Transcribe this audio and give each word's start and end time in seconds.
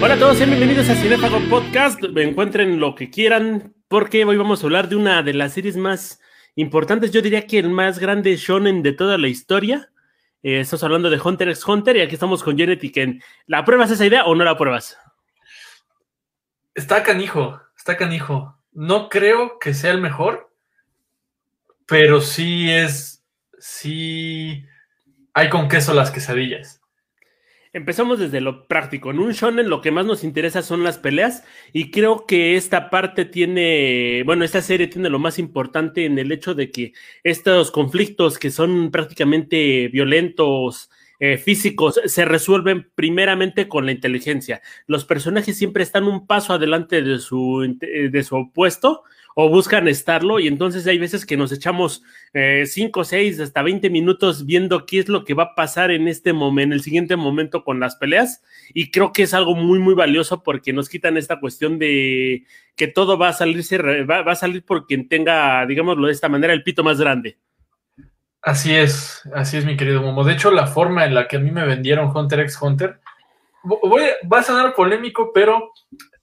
Hola 0.00 0.14
a 0.14 0.18
todos, 0.18 0.38
sean 0.38 0.50
bienvenidos 0.50 0.88
a 0.88 0.94
Cinefago 0.94 1.40
Podcast. 1.50 2.00
Me 2.10 2.22
encuentren 2.22 2.78
lo 2.78 2.94
que 2.94 3.10
quieran, 3.10 3.74
porque 3.88 4.24
hoy 4.24 4.36
vamos 4.36 4.62
a 4.62 4.66
hablar 4.66 4.88
de 4.88 4.94
una 4.94 5.24
de 5.24 5.34
las 5.34 5.54
series 5.54 5.76
más 5.76 6.20
importantes. 6.54 7.10
Yo 7.10 7.22
diría 7.22 7.46
que 7.48 7.58
el 7.58 7.70
más 7.70 7.98
grande 7.98 8.36
shonen 8.36 8.84
de 8.84 8.92
toda 8.92 9.18
la 9.18 9.26
historia. 9.26 9.90
Eh, 10.44 10.60
estamos 10.60 10.84
hablando 10.84 11.10
de 11.10 11.20
Hunter 11.20 11.48
x 11.48 11.66
Hunter 11.66 11.96
y 11.96 12.02
aquí 12.02 12.14
estamos 12.14 12.44
con 12.44 12.56
Ken. 12.56 13.20
¿La 13.46 13.64
pruebas 13.64 13.90
esa 13.90 14.06
idea 14.06 14.24
o 14.26 14.36
no 14.36 14.44
la 14.44 14.56
pruebas? 14.56 14.96
Está 16.76 17.02
canijo, 17.02 17.60
está 17.76 17.96
canijo. 17.96 18.56
No 18.70 19.08
creo 19.08 19.58
que 19.58 19.74
sea 19.74 19.90
el 19.90 20.00
mejor, 20.00 20.47
pero 21.88 22.20
sí 22.20 22.70
es, 22.70 23.24
sí 23.58 24.64
hay 25.32 25.48
con 25.48 25.68
queso 25.68 25.94
las 25.94 26.10
quesadillas. 26.10 26.80
Empezamos 27.72 28.18
desde 28.18 28.40
lo 28.40 28.66
práctico. 28.66 29.10
En 29.10 29.18
un 29.18 29.32
shonen 29.32 29.68
lo 29.68 29.80
que 29.80 29.90
más 29.90 30.04
nos 30.04 30.24
interesa 30.24 30.62
son 30.62 30.84
las 30.84 30.98
peleas 30.98 31.44
y 31.72 31.90
creo 31.90 32.26
que 32.26 32.56
esta 32.56 32.90
parte 32.90 33.24
tiene, 33.24 34.22
bueno, 34.24 34.44
esta 34.44 34.62
serie 34.62 34.88
tiene 34.88 35.08
lo 35.10 35.18
más 35.18 35.38
importante 35.38 36.04
en 36.04 36.18
el 36.18 36.32
hecho 36.32 36.54
de 36.54 36.70
que 36.70 36.92
estos 37.24 37.70
conflictos 37.70 38.38
que 38.38 38.50
son 38.50 38.90
prácticamente 38.90 39.88
violentos, 39.88 40.90
eh, 41.20 41.36
físicos, 41.38 42.00
se 42.04 42.24
resuelven 42.24 42.90
primeramente 42.94 43.66
con 43.66 43.86
la 43.86 43.92
inteligencia. 43.92 44.60
Los 44.86 45.04
personajes 45.04 45.56
siempre 45.56 45.82
están 45.82 46.04
un 46.04 46.26
paso 46.26 46.52
adelante 46.52 47.02
de 47.02 47.18
su, 47.18 47.76
de 47.80 48.24
su 48.24 48.36
opuesto 48.36 49.04
o 49.40 49.48
buscan 49.48 49.86
estarlo 49.86 50.40
y 50.40 50.48
entonces 50.48 50.84
hay 50.88 50.98
veces 50.98 51.24
que 51.24 51.36
nos 51.36 51.52
echamos 51.52 52.02
5, 52.32 53.02
eh, 53.02 53.04
6, 53.04 53.38
hasta 53.38 53.62
20 53.62 53.88
minutos 53.88 54.44
viendo 54.44 54.84
qué 54.84 54.98
es 54.98 55.08
lo 55.08 55.24
que 55.24 55.34
va 55.34 55.44
a 55.44 55.54
pasar 55.54 55.92
en 55.92 56.08
este 56.08 56.32
momento, 56.32 56.64
en 56.64 56.72
el 56.72 56.82
siguiente 56.82 57.14
momento 57.14 57.62
con 57.62 57.78
las 57.78 57.94
peleas 57.94 58.42
y 58.74 58.90
creo 58.90 59.12
que 59.12 59.22
es 59.22 59.34
algo 59.34 59.54
muy, 59.54 59.78
muy 59.78 59.94
valioso 59.94 60.42
porque 60.42 60.72
nos 60.72 60.88
quitan 60.88 61.16
esta 61.16 61.38
cuestión 61.38 61.78
de 61.78 62.46
que 62.74 62.88
todo 62.88 63.16
va 63.16 63.28
a 63.28 63.32
salirse, 63.32 63.78
va, 63.78 64.22
a 64.22 64.34
salir 64.34 64.64
por 64.64 64.88
quien 64.88 65.08
tenga, 65.08 65.64
digámoslo 65.66 66.08
de 66.08 66.14
esta 66.14 66.28
manera, 66.28 66.52
el 66.52 66.64
pito 66.64 66.82
más 66.82 67.00
grande. 67.00 67.38
Así 68.42 68.74
es, 68.74 69.22
así 69.32 69.56
es 69.56 69.64
mi 69.64 69.76
querido 69.76 70.02
Momo. 70.02 70.24
De 70.24 70.32
hecho, 70.32 70.50
la 70.50 70.66
forma 70.66 71.04
en 71.04 71.14
la 71.14 71.28
que 71.28 71.36
a 71.36 71.40
mí 71.40 71.52
me 71.52 71.64
vendieron 71.64 72.10
Hunter 72.12 72.40
x 72.40 72.58
Hunter, 72.60 72.98
voy, 73.62 74.02
va 74.32 74.40
a 74.40 74.42
sonar 74.42 74.74
polémico, 74.74 75.30
pero 75.32 75.70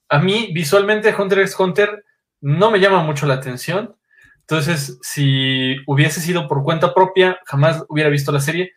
a 0.09 0.19
mí 0.19 0.49
visualmente 0.53 1.15
Hunter 1.17 1.39
x 1.39 1.57
Hunter 1.57 2.03
no 2.45 2.69
me 2.69 2.79
llama 2.79 3.01
mucho 3.01 3.25
la 3.25 3.33
atención. 3.33 3.95
Entonces, 4.41 4.99
si 5.01 5.77
hubiese 5.87 6.21
sido 6.21 6.47
por 6.47 6.61
cuenta 6.61 6.93
propia, 6.93 7.39
jamás 7.47 7.83
hubiera 7.89 8.11
visto 8.11 8.31
la 8.31 8.39
serie. 8.39 8.71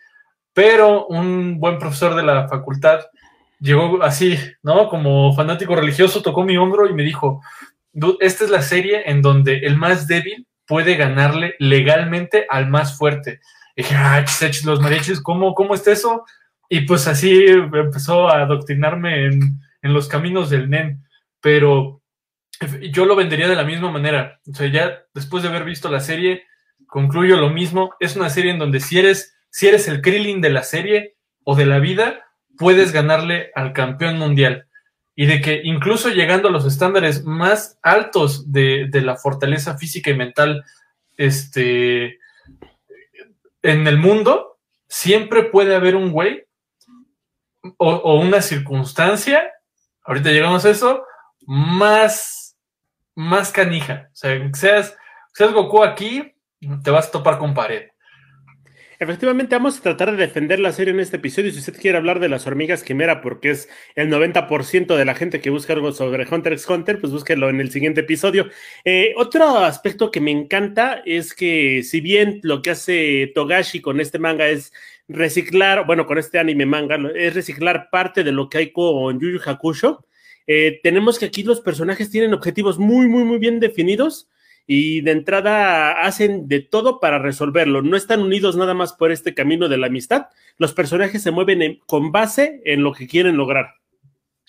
Pero 0.54 1.06
un 1.06 1.60
buen 1.60 1.78
profesor 1.78 2.14
de 2.14 2.22
la 2.22 2.48
facultad 2.48 3.00
llegó 3.60 4.02
así, 4.02 4.38
¿no? 4.62 4.88
Como 4.88 5.34
fanático 5.34 5.76
religioso, 5.76 6.22
tocó 6.22 6.44
mi 6.44 6.56
hombro 6.56 6.88
y 6.88 6.94
me 6.94 7.02
dijo, 7.02 7.42
esta 8.20 8.44
es 8.44 8.50
la 8.50 8.62
serie 8.62 9.02
en 9.04 9.20
donde 9.20 9.58
el 9.58 9.76
más 9.76 10.06
débil 10.06 10.46
puede 10.66 10.96
ganarle 10.96 11.54
legalmente 11.58 12.46
al 12.48 12.70
más 12.70 12.96
fuerte. 12.96 13.40
Y 13.76 13.82
dije, 13.82 13.96
ay, 13.96 14.24
los 14.64 14.80
mariachis, 14.80 15.20
¿cómo, 15.20 15.52
¿cómo 15.52 15.74
está 15.74 15.92
eso? 15.92 16.24
Y 16.70 16.86
pues 16.86 17.06
así 17.06 17.44
empezó 17.44 18.30
a 18.30 18.40
adoctrinarme 18.40 19.26
en, 19.26 19.60
en 19.82 19.92
los 19.92 20.08
caminos 20.08 20.48
del 20.48 20.70
NEN. 20.70 21.04
Pero 21.42 21.97
yo 22.90 23.04
lo 23.04 23.16
vendería 23.16 23.48
de 23.48 23.56
la 23.56 23.64
misma 23.64 23.90
manera. 23.90 24.40
O 24.50 24.54
sea, 24.54 24.70
ya 24.70 25.04
después 25.14 25.42
de 25.42 25.48
haber 25.48 25.64
visto 25.64 25.88
la 25.90 26.00
serie, 26.00 26.44
concluyo 26.86 27.36
lo 27.36 27.50
mismo. 27.50 27.94
Es 28.00 28.16
una 28.16 28.30
serie 28.30 28.52
en 28.52 28.58
donde 28.58 28.80
si 28.80 28.98
eres, 28.98 29.36
si 29.50 29.68
eres 29.68 29.88
el 29.88 30.00
Krillin 30.00 30.40
de 30.40 30.50
la 30.50 30.62
serie 30.62 31.16
o 31.44 31.54
de 31.54 31.66
la 31.66 31.78
vida, 31.78 32.26
puedes 32.56 32.92
ganarle 32.92 33.50
al 33.54 33.72
campeón 33.72 34.18
mundial. 34.18 34.66
Y 35.14 35.26
de 35.26 35.40
que 35.40 35.60
incluso 35.64 36.10
llegando 36.10 36.48
a 36.48 36.52
los 36.52 36.64
estándares 36.64 37.24
más 37.24 37.78
altos 37.82 38.52
de, 38.52 38.88
la 38.92 39.16
fortaleza 39.16 39.76
física 39.76 40.10
y 40.10 40.16
mental 40.16 40.64
este, 41.16 42.18
en 43.62 43.86
el 43.86 43.98
mundo, 43.98 44.58
siempre 44.86 45.44
puede 45.44 45.74
haber 45.74 45.96
un 45.96 46.12
güey 46.12 46.44
o, 47.78 47.90
o 47.90 48.20
una 48.20 48.40
circunstancia, 48.40 49.42
ahorita 50.04 50.30
llegamos 50.30 50.64
a 50.64 50.70
eso, 50.70 51.02
más 51.40 52.37
más 53.18 53.50
canija. 53.50 54.10
O 54.12 54.16
sea, 54.16 54.50
seas, 54.54 54.96
seas 55.34 55.52
Goku 55.52 55.82
aquí, 55.82 56.34
te 56.84 56.90
vas 56.92 57.08
a 57.08 57.10
topar 57.10 57.38
con 57.38 57.52
pared. 57.52 57.88
Efectivamente, 59.00 59.56
vamos 59.56 59.78
a 59.78 59.82
tratar 59.82 60.12
de 60.12 60.16
defender 60.16 60.60
la 60.60 60.72
serie 60.72 60.94
en 60.94 61.00
este 61.00 61.16
episodio. 61.16 61.50
Si 61.50 61.58
usted 61.58 61.80
quiere 61.80 61.98
hablar 61.98 62.20
de 62.20 62.28
las 62.28 62.46
hormigas 62.46 62.84
quimera, 62.84 63.20
porque 63.20 63.50
es 63.50 63.68
el 63.96 64.08
90% 64.08 64.96
de 64.96 65.04
la 65.04 65.16
gente 65.16 65.40
que 65.40 65.50
busca 65.50 65.72
algo 65.72 65.90
sobre 65.90 66.28
Hunter 66.28 66.52
x 66.52 66.68
Hunter, 66.68 67.00
pues 67.00 67.12
búsquelo 67.12 67.48
en 67.48 67.60
el 67.60 67.72
siguiente 67.72 68.02
episodio. 68.02 68.50
Eh, 68.84 69.14
otro 69.16 69.58
aspecto 69.58 70.12
que 70.12 70.20
me 70.20 70.30
encanta 70.30 71.02
es 71.04 71.34
que, 71.34 71.82
si 71.82 72.00
bien 72.00 72.38
lo 72.44 72.62
que 72.62 72.70
hace 72.70 73.32
Togashi 73.34 73.80
con 73.80 74.00
este 74.00 74.20
manga 74.20 74.48
es 74.48 74.72
reciclar, 75.08 75.86
bueno, 75.86 76.06
con 76.06 76.18
este 76.18 76.38
anime 76.38 76.66
manga, 76.66 76.98
es 77.16 77.34
reciclar 77.34 77.90
parte 77.90 78.22
de 78.22 78.30
lo 78.30 78.48
que 78.48 78.58
hay 78.58 78.72
con 78.72 79.18
Yu 79.18 79.30
Yu 79.30 79.40
Hakusho, 79.44 80.04
eh, 80.50 80.80
tenemos 80.82 81.18
que 81.18 81.26
aquí 81.26 81.42
los 81.42 81.60
personajes 81.60 82.10
tienen 82.10 82.32
objetivos 82.32 82.78
muy, 82.78 83.06
muy, 83.06 83.22
muy 83.22 83.36
bien 83.36 83.60
definidos 83.60 84.28
y 84.66 85.02
de 85.02 85.12
entrada 85.12 86.02
hacen 86.02 86.48
de 86.48 86.60
todo 86.60 87.00
para 87.00 87.18
resolverlo. 87.18 87.82
No 87.82 87.98
están 87.98 88.20
unidos 88.20 88.56
nada 88.56 88.72
más 88.72 88.94
por 88.94 89.12
este 89.12 89.34
camino 89.34 89.68
de 89.68 89.76
la 89.76 89.88
amistad. 89.88 90.28
Los 90.56 90.72
personajes 90.72 91.22
se 91.22 91.30
mueven 91.30 91.80
con 91.86 92.12
base 92.12 92.62
en 92.64 92.82
lo 92.82 92.94
que 92.94 93.06
quieren 93.06 93.36
lograr. 93.36 93.74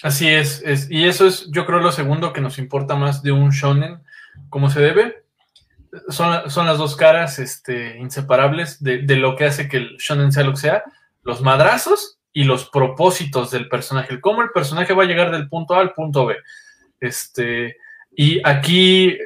Así 0.02 0.30
es, 0.30 0.64
y 0.90 1.06
eso 1.06 1.28
es, 1.28 1.52
yo 1.52 1.66
creo, 1.66 1.80
lo 1.80 1.92
segundo 1.92 2.31
que 2.31 2.40
nos 2.40 2.58
importa 2.58 2.96
más 2.96 3.22
de 3.22 3.34
un 3.34 3.50
shonen, 3.50 4.00
como 4.48 4.70
se 4.70 4.80
debe. 4.80 5.24
Son, 6.08 6.50
son 6.50 6.66
las 6.66 6.78
dos 6.78 6.96
caras 6.96 7.40
este, 7.40 7.98
inseparables 7.98 8.81
de, 8.81 9.00
de, 9.00 9.18
lo 9.18 9.36
que 9.36 9.46
hace 9.46 9.68
que 9.68 9.78
el 9.78 9.98
shonen 9.98 10.31
sea 10.31 10.44
lo 10.46 10.52
que 10.52 10.60
sea, 10.60 10.84
los 11.24 11.42
madrazos 11.42 12.19
y 12.34 12.44
los 12.44 12.69
propósitos 12.69 13.51
del 13.51 13.67
personaje, 13.67 14.22
cómo 14.22 14.41
el 14.41 14.51
personaje 14.51 14.94
va 14.94 15.03
a 15.03 15.07
llegar 15.07 15.31
del 15.31 15.50
punto 15.50 15.75
A 15.75 15.81
al 15.81 15.94
punto 15.94 16.25
B. 16.25 16.35
Este, 17.00 17.78
y 18.12 18.41
aquí, 18.44 19.17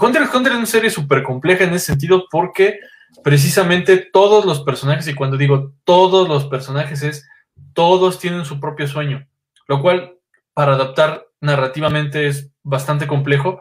Hunter 0.00 0.22
x 0.22 0.34
Hunter 0.34 0.52
es 0.52 0.58
una 0.58 0.66
serie 0.66 0.90
súper 0.90 1.22
compleja 1.22 1.64
en 1.64 1.74
ese 1.74 1.86
sentido 1.86 2.26
porque 2.30 2.80
precisamente 3.22 3.96
todos 3.96 4.44
los 4.44 4.62
personajes, 4.62 5.06
y 5.08 5.14
cuando 5.14 5.36
digo 5.36 5.72
todos 5.84 6.28
los 6.28 6.46
personajes 6.46 7.02
es, 7.02 7.28
todos 7.74 8.18
tienen 8.18 8.44
su 8.44 8.60
propio 8.60 8.86
sueño, 8.86 9.26
lo 9.66 9.80
cual 9.80 10.14
para 10.54 10.74
adaptar 10.74 11.26
narrativamente 11.40 12.26
es 12.26 12.50
bastante 12.62 13.06
complejo, 13.06 13.60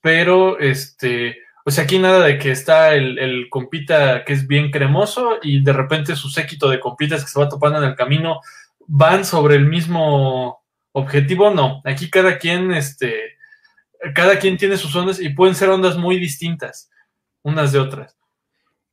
pero 0.00 0.58
este, 0.58 1.38
o 1.64 1.70
sea, 1.70 1.84
aquí 1.84 1.98
nada 1.98 2.24
de 2.24 2.38
que 2.38 2.50
está 2.50 2.94
el, 2.94 3.46
compita 3.48 4.24
que 4.24 4.32
es 4.32 4.46
bien 4.46 4.70
cremoso 4.70 5.38
y 5.42 5.62
de 5.62 5.72
repente 5.72 6.16
su 6.16 6.28
séquito 6.28 6.68
de 6.68 6.80
compitas 6.80 7.24
que 7.24 7.30
se 7.30 7.38
va 7.38 7.48
topando 7.48 7.78
en 7.78 7.84
el 7.84 7.94
camino 7.94 8.40
van 8.86 9.24
sobre 9.24 9.56
el 9.56 9.66
mismo 9.66 10.62
objetivo. 10.92 11.50
No, 11.50 11.80
aquí 11.84 12.10
cada 12.10 12.38
quien, 12.38 12.72
este, 12.72 13.36
cada 14.14 14.38
quien 14.38 14.56
tiene 14.56 14.76
sus 14.76 14.94
ondas 14.96 15.20
y 15.20 15.28
pueden 15.30 15.54
ser 15.54 15.68
ondas 15.68 15.96
muy 15.96 16.18
distintas 16.18 16.90
unas 17.42 17.72
de 17.72 17.78
otras. 17.78 18.16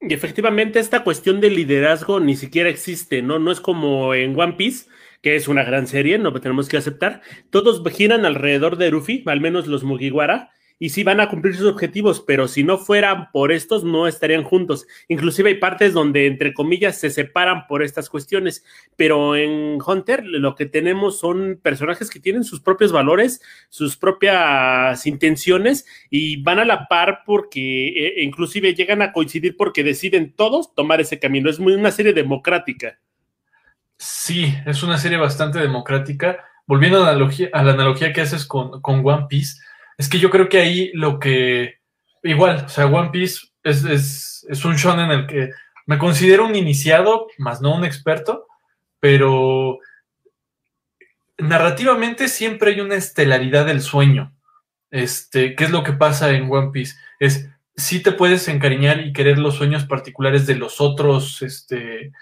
Y 0.02 0.14
efectivamente 0.14 0.80
esta 0.80 1.04
cuestión 1.04 1.42
de 1.42 1.50
liderazgo 1.50 2.20
ni 2.20 2.36
siquiera 2.36 2.70
existe, 2.70 3.22
¿no? 3.22 3.38
No 3.38 3.52
es 3.52 3.60
como 3.60 4.14
en 4.14 4.40
One 4.40 4.54
Piece, 4.54 4.88
que 5.22 5.36
es 5.36 5.48
una 5.48 5.64
gran 5.64 5.88
serie, 5.88 6.18
no 6.18 6.32
tenemos 6.34 6.70
que 6.70 6.78
aceptar. 6.78 7.22
Todos 7.50 7.84
giran 7.92 8.26
alrededor 8.26 8.78
de 8.78 8.92
Ruffy, 8.92 9.24
al 9.26 9.42
menos 9.42 9.68
los 9.68 9.84
Mugiwara, 9.84 10.52
y 10.80 10.90
sí 10.90 11.04
van 11.04 11.20
a 11.20 11.28
cumplir 11.28 11.56
sus 11.56 11.68
objetivos, 11.68 12.24
pero 12.26 12.48
si 12.48 12.64
no 12.64 12.78
fueran 12.78 13.32
por 13.32 13.52
estos, 13.52 13.84
no 13.84 14.08
estarían 14.08 14.44
juntos. 14.44 14.88
Inclusive 15.10 15.50
hay 15.50 15.56
partes 15.56 15.94
donde, 15.94 16.26
entre 16.26 16.54
comillas, 16.54 16.98
se 16.98 17.10
separan 17.10 17.68
por 17.68 17.84
estas 17.84 18.10
cuestiones, 18.10 18.64
pero 18.96 19.36
en 19.36 19.78
Hunter 19.86 20.24
lo 20.26 20.56
que 20.56 20.66
tenemos 20.66 21.20
son 21.20 21.60
personajes 21.62 22.10
que 22.10 22.22
tienen 22.22 22.46
sus 22.46 22.62
propios 22.62 22.94
valores, 22.94 23.42
sus 23.68 23.98
propias 23.98 25.06
intenciones 25.06 25.86
y 26.10 26.42
van 26.42 26.60
a 26.60 26.66
la 26.66 26.88
par 26.88 27.24
porque 27.26 27.90
e, 27.90 28.24
inclusive 28.24 28.74
llegan 28.74 29.02
a 29.02 29.12
coincidir 29.12 29.58
porque 29.58 29.84
deciden 29.84 30.34
todos 30.34 30.74
tomar 30.74 31.02
ese 31.02 31.20
camino. 31.20 31.50
Es 31.50 31.60
muy 31.60 31.74
una 31.74 31.92
serie 31.92 32.14
democrática. 32.14 33.00
Sí, 33.98 34.56
es 34.66 34.82
una 34.82 34.98
serie 34.98 35.18
bastante 35.18 35.60
democrática. 35.60 36.46
Volviendo 36.66 37.00
a 37.00 37.06
la 37.06 37.10
analogía, 37.10 37.50
a 37.52 37.64
la 37.64 37.74
analogía 37.74 38.14
que 38.14 38.22
haces 38.22 38.46
con, 38.46 38.80
con 38.82 39.06
One 39.06 39.26
Piece, 39.28 39.60
es 40.00 40.08
que 40.08 40.18
yo 40.18 40.30
creo 40.30 40.48
que 40.48 40.60
ahí 40.60 40.92
lo 40.94 41.20
que. 41.20 41.76
Igual, 42.24 42.64
o 42.66 42.70
sea, 42.70 42.88
One 42.88 43.10
Piece 43.12 43.48
es, 43.64 43.84
es, 43.84 44.48
es 44.50 44.66
un 44.66 44.78
show 44.78 44.98
en 44.98 45.12
el 45.12 45.28
que 45.28 45.50
me 45.86 45.98
considero 45.98 46.46
un 46.46 46.56
iniciado, 46.56 47.28
más 47.38 47.62
no 47.62 47.76
un 47.76 47.84
experto, 47.84 48.48
pero 49.02 49.80
narrativamente 51.38 52.30
siempre 52.30 52.72
hay 52.72 52.80
una 52.80 52.96
estelaridad 52.96 53.66
del 53.66 53.82
sueño. 53.82 54.34
Este, 54.90 55.54
¿qué 55.56 55.66
es 55.66 55.70
lo 55.70 55.84
que 55.84 55.94
pasa 55.94 56.32
en 56.32 56.50
One 56.50 56.72
Piece? 56.72 56.96
Es 57.20 57.50
sí 57.76 58.02
te 58.02 58.14
puedes 58.14 58.48
encariñar 58.48 59.02
y 59.02 59.12
querer 59.12 59.38
los 59.38 59.56
sueños 59.56 59.86
particulares 59.86 60.48
de 60.48 60.56
los 60.56 60.80
otros, 60.80 61.42
este, 61.42 62.14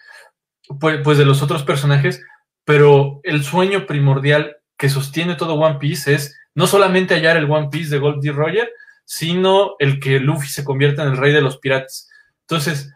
pues, 0.80 1.00
pues 1.04 1.20
de 1.20 1.26
los 1.26 1.44
otros 1.44 1.64
personajes, 1.64 2.24
pero 2.66 3.22
el 3.24 3.44
sueño 3.44 3.86
primordial 3.86 4.57
que 4.78 4.90
sostiene 4.90 5.36
todo 5.36 5.56
One 5.56 5.80
Piece 5.80 6.14
es 6.14 6.40
no 6.54 6.68
solamente 6.68 7.16
hallar 7.16 7.38
el 7.38 7.50
One 7.50 7.70
Piece 7.72 7.90
de 7.90 8.00
Goldie 8.00 8.32
Roger, 8.32 8.72
sino 9.06 9.76
el 9.80 10.00
que 10.00 10.20
Luffy 10.20 10.48
se 10.48 10.64
convierta 10.64 11.04
en 11.04 11.10
el 11.10 11.18
rey 11.18 11.34
de 11.34 11.42
los 11.42 11.58
piratas. 11.58 12.10
Entonces, 12.42 12.94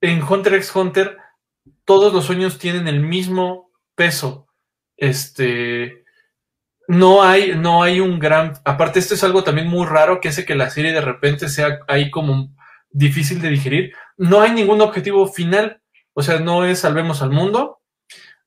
en 0.00 0.22
Hunter 0.22 0.54
x 0.54 0.74
Hunter, 0.74 1.18
todos 1.84 2.12
los 2.12 2.24
sueños 2.24 2.58
tienen 2.58 2.88
el 2.88 3.00
mismo 3.00 3.70
peso. 3.94 4.46
Este, 4.96 6.04
no 6.88 7.22
hay, 7.22 7.54
no 7.54 7.82
hay 7.82 8.00
un 8.00 8.18
gran. 8.18 8.54
Aparte, 8.64 8.98
esto 8.98 9.14
es 9.14 9.22
algo 9.22 9.44
también 9.44 9.68
muy 9.68 9.86
raro 9.86 10.20
que 10.20 10.28
hace 10.28 10.44
que 10.44 10.54
la 10.54 10.70
serie 10.70 10.92
de 10.92 11.00
repente 11.00 11.48
sea 11.48 11.80
ahí 11.86 12.10
como 12.10 12.50
difícil 12.90 13.40
de 13.40 13.50
digerir. 13.50 13.92
No 14.16 14.40
hay 14.40 14.52
ningún 14.52 14.80
objetivo 14.80 15.26
final. 15.26 15.82
O 16.14 16.22
sea, 16.22 16.40
no 16.40 16.64
es 16.64 16.80
salvemos 16.80 17.22
al 17.22 17.30
mundo. 17.30 17.80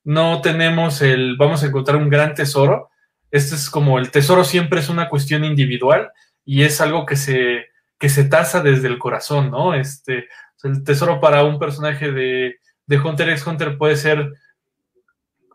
No 0.04 0.40
tenemos 0.40 1.02
el 1.02 1.36
vamos 1.36 1.62
a 1.62 1.66
encontrar 1.66 1.96
un 1.96 2.08
gran 2.08 2.34
tesoro. 2.34 2.90
Este 3.30 3.54
es 3.54 3.70
como 3.70 3.98
el 3.98 4.10
tesoro 4.10 4.44
siempre 4.44 4.80
es 4.80 4.88
una 4.88 5.08
cuestión 5.08 5.44
individual 5.44 6.10
y 6.44 6.62
es 6.62 6.80
algo 6.80 7.06
que 7.06 7.16
se, 7.16 7.66
que 7.98 8.08
se 8.08 8.24
tasa 8.24 8.62
desde 8.62 8.88
el 8.88 8.98
corazón, 8.98 9.50
¿no? 9.50 9.74
Este, 9.74 10.28
el 10.64 10.84
tesoro 10.84 11.20
para 11.20 11.44
un 11.44 11.58
personaje 11.58 12.10
de, 12.10 12.56
de 12.86 12.98
Hunter 12.98 13.30
x 13.30 13.46
Hunter 13.46 13.78
puede 13.78 13.96
ser, 13.96 14.32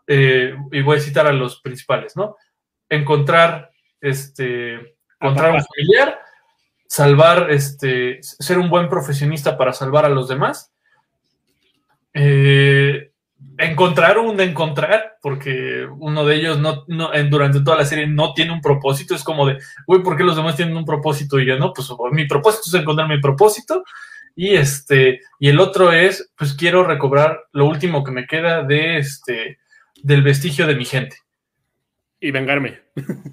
eh, 0.06 0.54
y 0.72 0.82
voy 0.82 0.98
a 0.98 1.00
citar 1.00 1.26
a 1.26 1.32
los 1.32 1.60
principales, 1.60 2.16
¿no? 2.16 2.36
encontrar, 2.88 3.70
este, 4.00 4.74
encontrar 5.20 5.52
un 5.52 5.64
familiar, 5.64 6.18
salvar, 6.86 7.50
este, 7.50 8.18
ser 8.22 8.58
un 8.58 8.70
buen 8.70 8.88
profesionista 8.88 9.56
para 9.56 9.72
salvar 9.72 10.04
a 10.04 10.08
los 10.08 10.28
demás, 10.28 10.72
eh, 12.14 12.67
encontrar 13.78 14.18
un 14.18 14.36
de 14.36 14.44
encontrar, 14.44 15.18
porque 15.22 15.86
uno 15.98 16.26
de 16.26 16.34
ellos 16.34 16.58
no, 16.58 16.84
durante 17.30 17.60
toda 17.60 17.76
la 17.76 17.84
serie 17.84 18.08
no 18.08 18.34
tiene 18.34 18.52
un 18.52 18.60
propósito, 18.60 19.14
es 19.14 19.22
como 19.22 19.46
de, 19.46 19.58
güey, 19.86 20.02
¿por 20.02 20.16
qué 20.16 20.24
los 20.24 20.34
demás 20.34 20.56
tienen 20.56 20.76
un 20.76 20.84
propósito? 20.84 21.38
Y 21.38 21.46
yo, 21.46 21.56
no, 21.58 21.72
pues 21.72 21.88
mi 22.10 22.26
propósito 22.26 22.64
es 22.66 22.74
encontrar 22.74 23.08
mi 23.08 23.20
propósito, 23.20 23.84
y 24.34 24.56
este, 24.56 25.20
y 25.38 25.48
el 25.48 25.60
otro 25.60 25.92
es, 25.92 26.32
pues 26.36 26.54
quiero 26.54 26.82
recobrar 26.82 27.44
lo 27.52 27.66
último 27.66 28.02
que 28.02 28.10
me 28.10 28.26
queda 28.26 28.64
de 28.64 28.98
este, 28.98 29.58
del 30.02 30.22
vestigio 30.22 30.66
de 30.66 30.74
mi 30.74 30.84
gente. 30.84 31.16
Y 32.20 32.32
vengarme. 32.32 32.80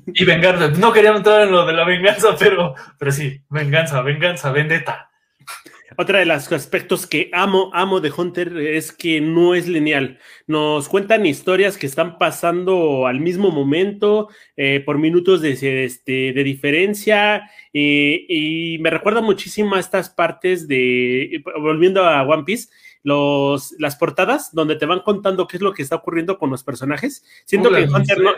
Y 0.08 0.26
vengarme. 0.26 0.78
No 0.78 0.94
quería 0.94 1.10
entrar 1.10 1.42
en 1.42 1.52
lo 1.52 1.66
de 1.66 1.74
la 1.74 1.86
venganza, 1.86 2.36
pero, 2.38 2.76
pero 3.00 3.12
sí, 3.12 3.42
venganza, 3.50 4.02
venganza, 4.02 4.52
vendetta. 4.52 5.10
Otra 5.98 6.20
de 6.20 6.26
los 6.26 6.52
aspectos 6.52 7.08
que 7.08 7.30
amo, 7.34 7.70
amo 7.74 8.02
de 8.02 8.12
Hunter 8.16 8.58
es 8.58 8.92
que 8.92 9.22
no 9.22 9.56
es 9.56 9.68
lineal. 9.68 10.20
Nos 10.48 10.90
cuentan 10.90 11.26
historias 11.26 11.78
que 11.78 11.86
están 11.86 12.18
pasando 12.18 13.08
al 13.08 13.20
mismo 13.20 13.52
momento, 13.52 14.30
eh, 14.58 14.82
por 14.86 14.98
minutos 14.98 15.42
de, 15.42 15.86
este, 15.86 16.34
de 16.34 16.44
diferencia, 16.44 17.50
y 17.72 18.78
me 18.80 18.90
recuerda 18.90 19.22
muchísimo 19.22 19.76
a 19.76 19.80
estas 19.80 20.10
partes 20.10 20.68
de, 20.68 21.44
volviendo 21.60 22.04
a 22.04 22.24
One 22.24 22.44
Piece, 22.44 22.70
los, 23.04 23.76
las 23.78 23.96
portadas 23.96 24.54
donde 24.54 24.76
te 24.76 24.86
van 24.86 25.02
contando 25.02 25.48
qué 25.48 25.58
es 25.58 25.62
lo 25.62 25.74
que 25.74 25.84
está 25.84 25.96
ocurriendo 25.98 26.40
con 26.40 26.50
los 26.50 26.64
personajes. 26.64 27.24
Siento 27.46 27.70
que 27.70 27.84
Hunter 27.84 28.20
no, 28.20 28.32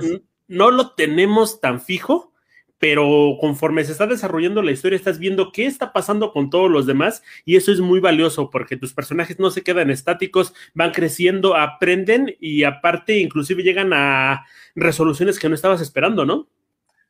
no 0.48 0.72
lo 0.72 0.92
tenemos 0.92 1.62
tan 1.62 1.80
fijo, 1.80 2.34
pero 2.80 3.38
conforme 3.40 3.84
se 3.84 3.92
está 3.92 4.06
desarrollando 4.06 4.62
la 4.62 4.72
historia, 4.72 4.96
estás 4.96 5.20
viendo 5.20 5.52
qué 5.52 5.66
está 5.66 5.94
pasando 5.94 6.32
con 6.32 6.50
todos 6.50 6.70
los 6.70 6.86
demás 6.86 7.24
y 7.44 7.56
eso 7.56 7.72
es 7.72 7.80
muy 7.80 8.00
valioso 8.00 8.50
porque 8.50 8.78
tus 8.78 8.94
personajes 8.94 9.40
no 9.40 9.50
se 9.50 9.64
quedan 9.64 9.90
estáticos, 9.90 10.54
van 10.74 10.92
creciendo, 10.92 11.56
aprenden 11.56 12.36
y 12.40 12.64
aparte 12.64 13.18
inclusive 13.18 13.64
llegan 13.64 13.94
a 13.94 14.46
resoluciones 14.76 15.40
que 15.40 15.50
no 15.50 15.56
estabas 15.56 15.82
esperando, 15.82 16.26
¿no? 16.26 16.48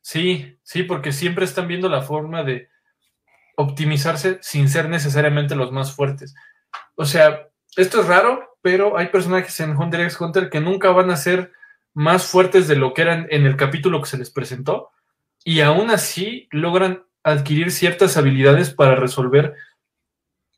Sí, 0.00 0.56
sí, 0.62 0.84
porque 0.84 1.12
siempre 1.12 1.44
están 1.44 1.68
viendo 1.68 1.88
la 1.88 2.02
forma 2.02 2.44
de 2.44 2.68
optimizarse 3.56 4.38
sin 4.40 4.68
ser 4.68 4.88
necesariamente 4.88 5.56
los 5.56 5.70
más 5.70 5.92
fuertes. 5.92 6.34
O 6.94 7.04
sea, 7.04 7.48
esto 7.76 8.00
es 8.00 8.06
raro, 8.06 8.56
pero 8.62 8.96
hay 8.96 9.08
personajes 9.08 9.58
en 9.60 9.76
Hunter 9.76 10.00
x 10.02 10.20
Hunter 10.20 10.48
que 10.48 10.60
nunca 10.60 10.90
van 10.92 11.10
a 11.10 11.16
ser 11.16 11.52
más 11.92 12.24
fuertes 12.24 12.68
de 12.68 12.76
lo 12.76 12.94
que 12.94 13.02
eran 13.02 13.26
en 13.30 13.44
el 13.44 13.56
capítulo 13.56 14.00
que 14.00 14.08
se 14.08 14.18
les 14.18 14.30
presentó 14.30 14.92
y 15.48 15.62
aún 15.62 15.88
así 15.88 16.46
logran 16.50 17.04
adquirir 17.24 17.70
ciertas 17.70 18.18
habilidades 18.18 18.68
para 18.68 18.96
resolver 18.96 19.54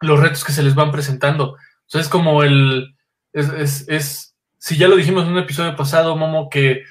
los 0.00 0.18
retos 0.18 0.42
que 0.42 0.50
se 0.50 0.64
les 0.64 0.74
van 0.74 0.90
presentando. 0.90 1.56
O 1.94 1.98
es 2.00 2.08
como 2.08 2.42
el... 2.42 2.96
Es, 3.32 3.86
es, 3.86 4.34
si 4.58 4.76
ya 4.76 4.88
lo 4.88 4.96
dijimos 4.96 5.26
en 5.26 5.30
un 5.30 5.38
episodio 5.38 5.76
pasado, 5.76 6.16
Momo, 6.16 6.50
que 6.50 6.82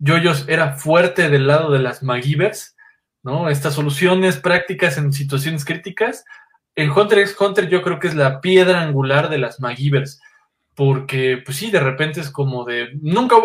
Yoyos 0.00 0.46
era 0.48 0.72
fuerte 0.72 1.30
del 1.30 1.46
lado 1.46 1.70
de 1.70 1.78
las 1.78 2.02
Magivers, 2.02 2.74
¿no? 3.22 3.48
Estas 3.48 3.74
soluciones 3.74 4.36
prácticas 4.38 4.98
en 4.98 5.12
situaciones 5.12 5.64
críticas. 5.64 6.24
En 6.74 6.90
Hunter 6.90 7.20
x 7.20 7.36
Hunter 7.38 7.68
yo 7.68 7.82
creo 7.82 8.00
que 8.00 8.08
es 8.08 8.16
la 8.16 8.40
piedra 8.40 8.82
angular 8.82 9.28
de 9.28 9.38
las 9.38 9.60
Magivers 9.60 10.20
porque, 10.74 11.40
pues 11.44 11.56
sí, 11.56 11.70
de 11.70 11.80
repente 11.80 12.20
es 12.20 12.30
como 12.30 12.64
de, 12.64 12.88
nunca, 13.00 13.36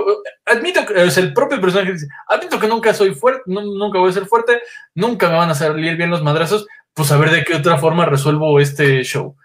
admito 0.45 0.85
que, 0.85 1.03
es 1.03 1.17
el 1.17 1.33
propio 1.33 1.61
personaje 1.61 1.93
dice, 1.93 2.07
admito 2.27 2.59
que 2.59 2.67
nunca 2.67 2.93
soy 2.93 3.13
fuerte, 3.13 3.43
nunca 3.45 3.99
voy 3.99 4.09
a 4.09 4.13
ser 4.13 4.25
fuerte, 4.25 4.59
nunca 4.95 5.29
me 5.29 5.35
van 5.35 5.49
a 5.49 5.55
salir 5.55 5.95
bien 5.95 6.09
los 6.09 6.23
madrazos, 6.23 6.67
pues 6.93 7.11
a 7.11 7.17
ver 7.17 7.29
de 7.29 7.43
qué 7.43 7.55
otra 7.55 7.77
forma 7.77 8.05
resuelvo 8.05 8.59
este 8.59 9.03
show. 9.03 9.35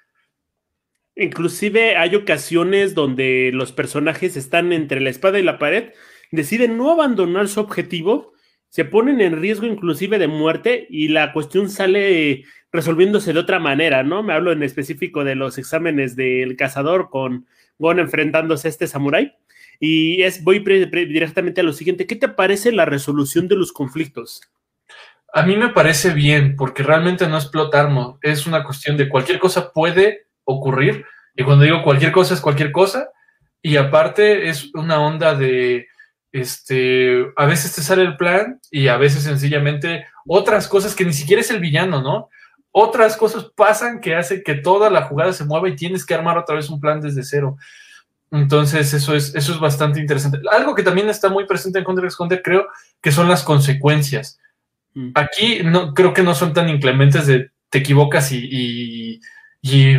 Inclusive 1.14 1.96
hay 1.96 2.16
ocasiones 2.16 2.94
donde 2.94 3.50
los 3.52 3.72
personajes 3.72 4.36
están 4.36 4.72
entre 4.72 5.00
la 5.00 5.10
espada 5.10 5.38
y 5.38 5.42
la 5.42 5.58
pared, 5.58 5.92
deciden 6.30 6.78
no 6.78 6.90
abandonar 6.90 7.48
su 7.48 7.60
objetivo, 7.60 8.32
se 8.68 8.84
ponen 8.84 9.20
en 9.20 9.40
riesgo 9.40 9.66
inclusive 9.66 10.18
de 10.18 10.26
muerte 10.26 10.86
y 10.88 11.08
la 11.08 11.32
cuestión 11.32 11.70
sale 11.70 12.44
resolviéndose 12.72 13.32
de 13.32 13.38
otra 13.38 13.60
manera, 13.60 14.02
¿no? 14.02 14.24
Me 14.24 14.32
hablo 14.32 14.50
en 14.50 14.64
específico 14.64 15.22
de 15.22 15.36
los 15.36 15.58
exámenes 15.58 16.16
del 16.16 16.56
cazador 16.56 17.08
con 17.08 17.46
Gon 17.78 17.98
enfrentándose 17.98 18.68
a 18.68 18.70
este 18.70 18.86
samurái. 18.86 19.34
Y 19.80 20.22
es, 20.22 20.42
voy 20.44 20.60
directamente 20.60 21.60
a 21.60 21.64
lo 21.64 21.72
siguiente. 21.72 22.06
¿Qué 22.06 22.16
te 22.16 22.28
parece 22.28 22.72
la 22.72 22.84
resolución 22.84 23.48
de 23.48 23.56
los 23.56 23.72
conflictos? 23.72 24.40
A 25.32 25.42
mí 25.42 25.56
me 25.56 25.70
parece 25.70 26.14
bien, 26.14 26.54
porque 26.56 26.84
realmente 26.84 27.26
no 27.26 27.36
es 27.36 27.46
plot 27.46 27.74
es 28.22 28.46
una 28.46 28.62
cuestión 28.62 28.96
de 28.96 29.08
cualquier 29.08 29.38
cosa 29.38 29.72
puede 29.72 30.26
ocurrir. 30.44 31.04
Y 31.34 31.42
cuando 31.42 31.64
digo 31.64 31.82
cualquier 31.82 32.12
cosa 32.12 32.34
es 32.34 32.40
cualquier 32.40 32.70
cosa. 32.70 33.10
Y 33.60 33.76
aparte 33.76 34.48
es 34.48 34.72
una 34.74 35.00
onda 35.00 35.34
de, 35.34 35.88
este, 36.34 37.32
a 37.36 37.46
veces 37.46 37.74
te 37.74 37.80
sale 37.80 38.02
el 38.02 38.16
plan 38.16 38.60
y 38.70 38.88
a 38.88 38.96
veces 38.96 39.22
sencillamente 39.22 40.04
otras 40.26 40.66
cosas 40.66 40.94
que 40.96 41.04
ni 41.04 41.12
siquiera 41.12 41.40
es 41.40 41.50
el 41.50 41.60
villano, 41.60 42.02
¿no? 42.02 42.28
Otras 42.76 43.16
cosas 43.16 43.46
pasan 43.54 44.00
que 44.00 44.16
hace 44.16 44.42
que 44.42 44.56
toda 44.56 44.90
la 44.90 45.02
jugada 45.02 45.32
se 45.32 45.44
mueva 45.44 45.68
y 45.68 45.76
tienes 45.76 46.04
que 46.04 46.12
armar 46.12 46.36
otra 46.36 46.56
vez 46.56 46.68
un 46.68 46.80
plan 46.80 47.00
desde 47.00 47.22
cero. 47.22 47.56
Entonces, 48.32 48.92
eso 48.92 49.14
es, 49.14 49.32
eso 49.36 49.52
es 49.52 49.60
bastante 49.60 50.00
interesante. 50.00 50.40
Algo 50.50 50.74
que 50.74 50.82
también 50.82 51.08
está 51.08 51.28
muy 51.28 51.46
presente 51.46 51.78
en 51.78 51.84
Counter 51.84 52.06
x 52.06 52.16
Counter, 52.16 52.42
creo 52.42 52.66
que 53.00 53.12
son 53.12 53.28
las 53.28 53.44
consecuencias. 53.44 54.40
Mm. 54.92 55.10
Aquí 55.14 55.60
no, 55.62 55.94
creo 55.94 56.12
que 56.12 56.24
no 56.24 56.34
son 56.34 56.52
tan 56.52 56.68
inclementes 56.68 57.28
de 57.28 57.52
te 57.70 57.78
equivocas 57.78 58.32
y, 58.32 59.20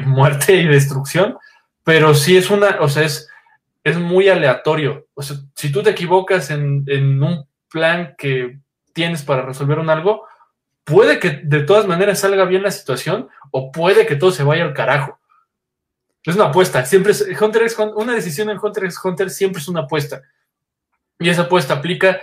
muerte 0.05 0.57
y 0.57 0.67
destrucción, 0.67 1.37
pero 1.85 2.13
sí 2.13 2.35
es 2.35 2.49
una, 2.49 2.81
o 2.81 2.89
sea, 2.89 3.03
es, 3.03 3.29
es 3.85 3.97
muy 3.97 4.27
aleatorio. 4.27 5.07
O 5.13 5.21
sea, 5.21 5.37
si 5.55 5.71
tú 5.71 5.81
te 5.81 5.91
equivocas 5.91 6.51
en, 6.51 6.83
en 6.87 7.23
un 7.23 7.45
plan 7.69 8.15
que 8.17 8.59
tienes 8.91 9.23
para 9.23 9.43
resolver 9.43 9.79
un 9.79 9.89
algo, 9.89 10.27
puede 10.85 11.19
que 11.19 11.41
de 11.43 11.63
todas 11.63 11.85
maneras 11.87 12.19
salga 12.19 12.45
bien 12.45 12.63
la 12.63 12.71
situación 12.71 13.27
o 13.51 13.71
puede 13.71 14.05
que 14.05 14.15
todo 14.15 14.31
se 14.31 14.43
vaya 14.43 14.63
al 14.63 14.73
carajo. 14.73 15.19
Es 16.23 16.35
una 16.35 16.45
apuesta. 16.45 16.85
Siempre 16.85 17.11
es, 17.11 17.27
Hunter 17.39 17.63
x 17.63 17.77
una 17.95 18.13
decisión 18.13 18.49
en 18.49 18.59
Hunter 18.61 18.85
x 18.85 18.99
Hunter 19.03 19.29
siempre 19.29 19.61
es 19.61 19.67
una 19.67 19.81
apuesta. 19.81 20.21
Y 21.19 21.29
esa 21.29 21.43
apuesta 21.43 21.75
aplica 21.75 22.21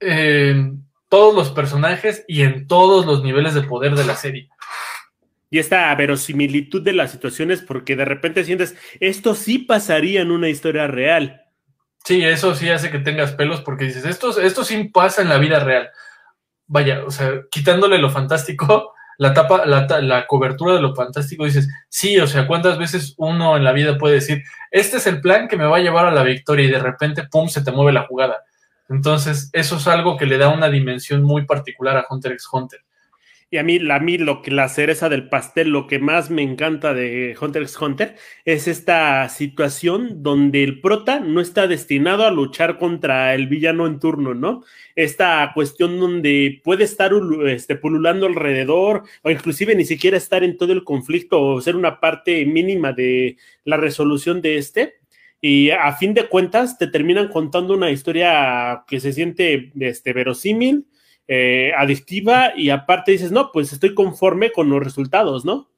en 0.00 0.84
todos 1.08 1.34
los 1.34 1.50
personajes 1.50 2.24
y 2.28 2.42
en 2.42 2.66
todos 2.66 3.06
los 3.06 3.22
niveles 3.22 3.54
de 3.54 3.62
poder 3.62 3.94
de 3.94 4.04
la 4.04 4.16
serie. 4.16 4.48
Y 5.48 5.60
esta 5.60 5.94
verosimilitud 5.94 6.82
de 6.82 6.92
las 6.92 7.12
situaciones, 7.12 7.62
porque 7.62 7.94
de 7.94 8.04
repente 8.04 8.44
sientes, 8.44 8.76
esto 8.98 9.34
sí 9.34 9.58
pasaría 9.58 10.20
en 10.20 10.32
una 10.32 10.48
historia 10.48 10.88
real. 10.88 11.42
Sí, 12.04 12.24
eso 12.24 12.54
sí 12.54 12.68
hace 12.68 12.90
que 12.90 12.98
tengas 12.98 13.32
pelos 13.32 13.60
porque 13.60 13.84
dices, 13.84 14.04
esto, 14.04 14.40
esto 14.40 14.64
sí 14.64 14.84
pasa 14.84 15.22
en 15.22 15.28
la 15.28 15.38
vida 15.38 15.60
real 15.60 15.90
vaya, 16.66 17.04
o 17.06 17.10
sea, 17.10 17.42
quitándole 17.50 17.98
lo 17.98 18.10
fantástico, 18.10 18.92
la 19.18 19.32
tapa, 19.32 19.64
la, 19.66 19.86
la, 20.02 20.26
cobertura 20.26 20.74
de 20.74 20.82
lo 20.82 20.94
fantástico, 20.94 21.44
dices, 21.44 21.68
sí, 21.88 22.18
o 22.18 22.26
sea, 22.26 22.46
¿cuántas 22.46 22.78
veces 22.78 23.14
uno 23.16 23.56
en 23.56 23.64
la 23.64 23.72
vida 23.72 23.96
puede 23.96 24.16
decir, 24.16 24.42
este 24.70 24.98
es 24.98 25.06
el 25.06 25.20
plan 25.20 25.48
que 25.48 25.56
me 25.56 25.64
va 25.64 25.78
a 25.78 25.80
llevar 25.80 26.06
a 26.06 26.10
la 26.10 26.22
victoria 26.22 26.66
y 26.66 26.70
de 26.70 26.78
repente, 26.78 27.24
pum, 27.30 27.48
se 27.48 27.62
te 27.62 27.72
mueve 27.72 27.92
la 27.92 28.06
jugada? 28.06 28.42
Entonces, 28.88 29.50
eso 29.52 29.76
es 29.76 29.86
algo 29.88 30.16
que 30.16 30.26
le 30.26 30.38
da 30.38 30.48
una 30.48 30.68
dimensión 30.68 31.22
muy 31.22 31.44
particular 31.44 31.96
a 31.96 32.06
Hunter 32.08 32.32
x 32.32 32.46
Hunter. 32.52 32.80
Y 33.48 33.58
a 33.58 33.62
mí, 33.62 33.78
a 33.90 33.98
mí 34.00 34.18
lo 34.18 34.42
que 34.42 34.50
la 34.50 34.68
cereza 34.68 35.08
del 35.08 35.28
pastel, 35.28 35.68
lo 35.68 35.86
que 35.86 36.00
más 36.00 36.30
me 36.30 36.42
encanta 36.42 36.94
de 36.94 37.36
Hunter 37.40 37.62
x 37.62 37.80
Hunter 37.80 38.16
es 38.44 38.66
esta 38.66 39.28
situación 39.28 40.24
donde 40.24 40.64
el 40.64 40.80
prota 40.80 41.20
no 41.20 41.40
está 41.40 41.68
destinado 41.68 42.24
a 42.24 42.32
luchar 42.32 42.76
contra 42.76 43.34
el 43.34 43.46
villano 43.46 43.86
en 43.86 44.00
turno, 44.00 44.34
¿no? 44.34 44.64
Esta 44.96 45.52
cuestión 45.54 46.00
donde 46.00 46.60
puede 46.64 46.82
estar 46.82 47.12
este, 47.46 47.76
pululando 47.76 48.26
alrededor 48.26 49.04
o 49.22 49.30
inclusive 49.30 49.76
ni 49.76 49.84
siquiera 49.84 50.16
estar 50.16 50.42
en 50.42 50.56
todo 50.56 50.72
el 50.72 50.82
conflicto 50.82 51.40
o 51.40 51.60
ser 51.60 51.76
una 51.76 52.00
parte 52.00 52.44
mínima 52.46 52.92
de 52.92 53.36
la 53.64 53.76
resolución 53.76 54.42
de 54.42 54.56
este. 54.58 54.94
Y 55.40 55.70
a 55.70 55.92
fin 55.92 56.14
de 56.14 56.28
cuentas 56.28 56.78
te 56.78 56.88
terminan 56.88 57.28
contando 57.28 57.74
una 57.74 57.92
historia 57.92 58.82
que 58.88 58.98
se 58.98 59.12
siente 59.12 59.70
este, 59.78 60.12
verosímil, 60.12 60.86
eh, 61.28 61.72
adictiva 61.76 62.52
y 62.56 62.70
aparte 62.70 63.12
dices, 63.12 63.32
no, 63.32 63.50
pues 63.52 63.72
estoy 63.72 63.94
conforme 63.94 64.52
con 64.52 64.70
los 64.70 64.82
resultados, 64.82 65.44
¿no? 65.44 65.68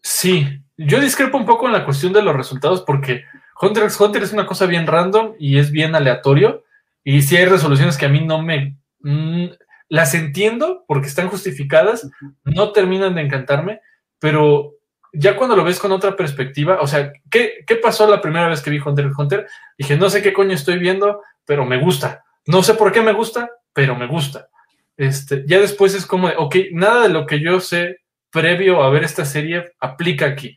Sí, 0.00 0.46
yo 0.76 1.00
discrepo 1.00 1.38
un 1.38 1.46
poco 1.46 1.66
en 1.66 1.72
la 1.72 1.84
cuestión 1.84 2.12
de 2.12 2.22
los 2.22 2.36
resultados 2.36 2.82
porque 2.82 3.24
Hunter 3.60 3.84
x 3.84 4.00
Hunter 4.00 4.22
es 4.22 4.32
una 4.32 4.46
cosa 4.46 4.66
bien 4.66 4.86
random 4.86 5.34
y 5.38 5.58
es 5.58 5.70
bien 5.70 5.94
aleatorio 5.94 6.64
y 7.02 7.22
si 7.22 7.36
hay 7.36 7.46
resoluciones 7.46 7.96
que 7.96 8.06
a 8.06 8.10
mí 8.10 8.20
no 8.20 8.42
me... 8.42 8.76
Mm, 9.00 9.46
las 9.88 10.14
entiendo 10.14 10.84
porque 10.88 11.08
están 11.08 11.28
justificadas, 11.28 12.10
no 12.44 12.72
terminan 12.72 13.14
de 13.14 13.22
encantarme, 13.22 13.80
pero 14.18 14.74
ya 15.12 15.36
cuando 15.36 15.56
lo 15.56 15.64
ves 15.64 15.78
con 15.78 15.92
otra 15.92 16.16
perspectiva, 16.16 16.78
o 16.80 16.86
sea, 16.86 17.12
¿qué, 17.30 17.64
¿qué, 17.66 17.76
pasó 17.76 18.08
la 18.08 18.20
primera 18.20 18.48
vez 18.48 18.62
que 18.62 18.70
vi 18.70 18.80
Hunter 18.84 19.06
x 19.06 19.18
Hunter? 19.18 19.46
Dije, 19.78 19.96
no 19.96 20.10
sé 20.10 20.22
qué 20.22 20.32
coño 20.32 20.54
estoy 20.54 20.78
viendo, 20.78 21.22
pero 21.44 21.64
me 21.64 21.78
gusta. 21.78 22.24
No 22.46 22.62
sé 22.62 22.74
por 22.74 22.92
qué 22.92 23.02
me 23.02 23.12
gusta, 23.12 23.50
pero 23.74 23.94
me 23.94 24.06
gusta. 24.06 24.48
Este, 24.96 25.44
ya 25.46 25.60
después 25.60 25.94
es 25.94 26.06
como, 26.06 26.28
ok, 26.28 26.56
nada 26.72 27.02
de 27.02 27.08
lo 27.10 27.26
que 27.26 27.40
yo 27.40 27.60
sé 27.60 27.98
previo 28.30 28.82
a 28.82 28.90
ver 28.90 29.04
esta 29.04 29.24
serie 29.24 29.72
aplica 29.80 30.26
aquí. 30.26 30.56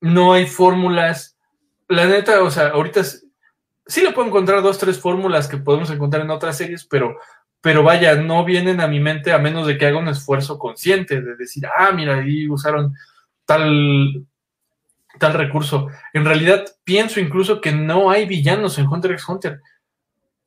No 0.00 0.32
hay 0.32 0.46
fórmulas. 0.46 1.36
La 1.88 2.06
neta, 2.06 2.42
o 2.42 2.50
sea, 2.50 2.68
ahorita 2.68 3.02
sí 3.04 4.02
le 4.02 4.12
puedo 4.12 4.28
encontrar 4.28 4.62
dos, 4.62 4.78
tres 4.78 4.98
fórmulas 4.98 5.48
que 5.48 5.56
podemos 5.56 5.90
encontrar 5.90 6.22
en 6.22 6.30
otras 6.30 6.56
series, 6.56 6.84
pero, 6.84 7.16
pero 7.60 7.82
vaya, 7.82 8.14
no 8.14 8.44
vienen 8.44 8.80
a 8.80 8.88
mi 8.88 9.00
mente 9.00 9.32
a 9.32 9.38
menos 9.38 9.66
de 9.66 9.76
que 9.76 9.86
haga 9.86 9.98
un 9.98 10.08
esfuerzo 10.08 10.58
consciente 10.58 11.20
de 11.20 11.36
decir, 11.36 11.64
ah, 11.76 11.92
mira, 11.92 12.16
ahí 12.16 12.48
usaron 12.48 12.94
tal, 13.44 14.24
tal 15.18 15.34
recurso. 15.34 15.88
En 16.12 16.24
realidad, 16.24 16.64
pienso 16.84 17.20
incluso 17.20 17.60
que 17.60 17.72
no 17.72 18.10
hay 18.10 18.26
villanos 18.26 18.78
en 18.78 18.86
Hunter 18.86 19.12
x 19.12 19.28
Hunter. 19.28 19.60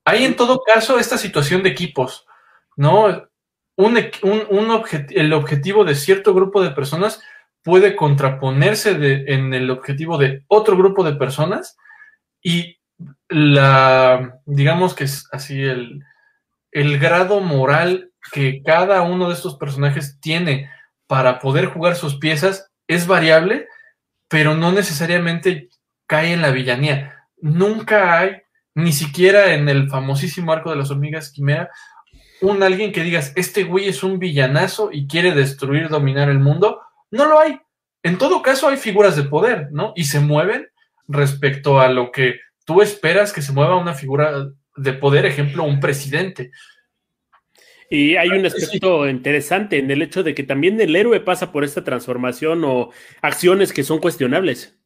Hay 0.05 0.23
en 0.23 0.35
todo 0.35 0.61
caso 0.63 0.99
esta 0.99 1.17
situación 1.17 1.63
de 1.63 1.69
equipos, 1.69 2.25
¿no? 2.75 3.27
Un, 3.75 3.97
el 5.09 5.33
objetivo 5.33 5.83
de 5.83 5.95
cierto 5.95 6.33
grupo 6.33 6.61
de 6.63 6.71
personas 6.71 7.21
puede 7.63 7.95
contraponerse 7.95 8.91
en 9.27 9.53
el 9.53 9.69
objetivo 9.71 10.17
de 10.17 10.45
otro 10.47 10.77
grupo 10.77 11.03
de 11.03 11.15
personas 11.15 11.75
y 12.41 12.77
la, 13.27 14.39
digamos 14.45 14.93
que 14.93 15.05
es 15.05 15.27
así, 15.31 15.61
el, 15.61 16.03
el 16.71 16.99
grado 16.99 17.41
moral 17.41 18.11
que 18.31 18.61
cada 18.63 19.01
uno 19.01 19.27
de 19.27 19.33
estos 19.33 19.55
personajes 19.57 20.19
tiene 20.21 20.69
para 21.07 21.39
poder 21.39 21.65
jugar 21.65 21.95
sus 21.95 22.17
piezas 22.17 22.71
es 22.87 23.07
variable, 23.07 23.67
pero 24.27 24.55
no 24.55 24.71
necesariamente 24.71 25.69
cae 26.07 26.33
en 26.33 26.41
la 26.41 26.51
villanía. 26.51 27.27
Nunca 27.37 28.17
hay 28.17 28.41
ni 28.75 28.91
siquiera 28.91 29.53
en 29.53 29.67
el 29.69 29.89
famosísimo 29.89 30.51
arco 30.51 30.69
de 30.69 30.75
las 30.75 30.91
hormigas 30.91 31.31
quimera, 31.31 31.71
un 32.41 32.61
alguien 32.61 32.91
que 32.91 33.03
digas, 33.03 33.31
este 33.35 33.63
güey 33.63 33.87
es 33.87 34.03
un 34.03 34.19
villanazo 34.19 34.89
y 34.91 35.07
quiere 35.07 35.31
destruir, 35.31 35.89
dominar 35.89 36.29
el 36.29 36.39
mundo, 36.39 36.81
no 37.09 37.25
lo 37.25 37.39
hay. 37.39 37.59
En 38.03 38.17
todo 38.17 38.41
caso 38.41 38.67
hay 38.67 38.77
figuras 38.77 39.15
de 39.15 39.23
poder, 39.23 39.69
¿no? 39.71 39.93
Y 39.95 40.03
se 40.03 40.19
mueven 40.19 40.67
respecto 41.07 41.79
a 41.79 41.89
lo 41.89 42.11
que 42.11 42.39
tú 42.65 42.81
esperas 42.81 43.31
que 43.31 43.41
se 43.41 43.53
mueva 43.53 43.77
una 43.77 43.93
figura 43.93 44.49
de 44.75 44.93
poder, 44.93 45.25
ejemplo, 45.25 45.63
un 45.63 45.79
presidente. 45.79 46.51
Y 47.89 48.15
hay 48.15 48.29
un 48.29 48.45
aspecto 48.45 49.07
interesante 49.07 49.77
en 49.77 49.89
el 49.89 50.01
hecho 50.01 50.23
de 50.23 50.35
que 50.35 50.43
también 50.43 50.79
el 50.81 50.95
héroe 50.95 51.19
pasa 51.21 51.51
por 51.51 51.63
esta 51.63 51.83
transformación 51.83 52.63
o 52.65 52.91
acciones 53.21 53.71
que 53.71 53.83
son 53.83 53.99
cuestionables. 53.99 54.77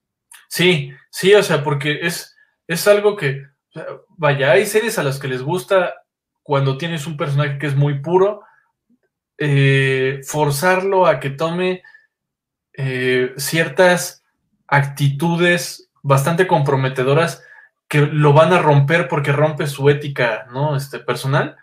Sí, 0.48 0.91
sí, 1.10 1.34
o 1.34 1.41
sea, 1.41 1.63
porque 1.63 2.00
es, 2.01 2.36
es 2.67 2.88
algo 2.88 3.15
que 3.15 3.43
vaya, 4.17 4.51
hay 4.51 4.65
series 4.65 4.97
a 4.99 5.03
las 5.03 5.19
que 5.19 5.27
les 5.27 5.41
gusta 5.41 5.93
cuando 6.43 6.77
tienes 6.77 7.05
un 7.07 7.17
personaje 7.17 7.57
que 7.59 7.67
es 7.67 7.75
muy 7.75 7.99
puro, 7.99 8.41
eh, 9.38 10.21
forzarlo 10.25 11.05
a 11.05 11.19
que 11.19 11.29
tome 11.29 11.83
eh, 12.73 13.33
ciertas 13.38 14.23
actitudes 14.67 15.91
bastante 16.01 16.47
comprometedoras 16.47 17.43
que 17.88 18.01
lo 18.01 18.33
van 18.33 18.53
a 18.53 18.59
romper 18.59 19.07
porque 19.07 19.31
rompe 19.31 19.67
su 19.67 19.89
ética, 19.89 20.47
¿no? 20.51 20.75
Este, 20.75 20.99
personal. 20.99 21.57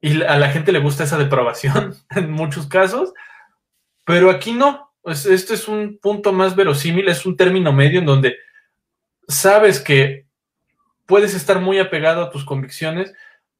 Y 0.00 0.22
a 0.22 0.36
la 0.38 0.50
gente 0.50 0.72
le 0.72 0.78
gusta 0.78 1.04
esa 1.04 1.18
depravación 1.18 1.94
en 2.10 2.30
muchos 2.30 2.66
casos, 2.66 3.12
pero 4.04 4.30
aquí 4.30 4.52
no. 4.52 4.92
Este 5.04 5.54
es 5.54 5.66
un 5.66 5.98
punto 6.00 6.32
más 6.32 6.54
verosímil, 6.54 7.08
es 7.08 7.24
un 7.24 7.36
término 7.36 7.72
medio 7.72 8.00
en 8.00 8.06
donde 8.06 8.36
sabes 9.26 9.80
que 9.80 10.26
puedes 11.10 11.34
estar 11.34 11.60
muy 11.60 11.80
apegado 11.80 12.22
a 12.22 12.30
tus 12.30 12.44
convicciones, 12.44 13.12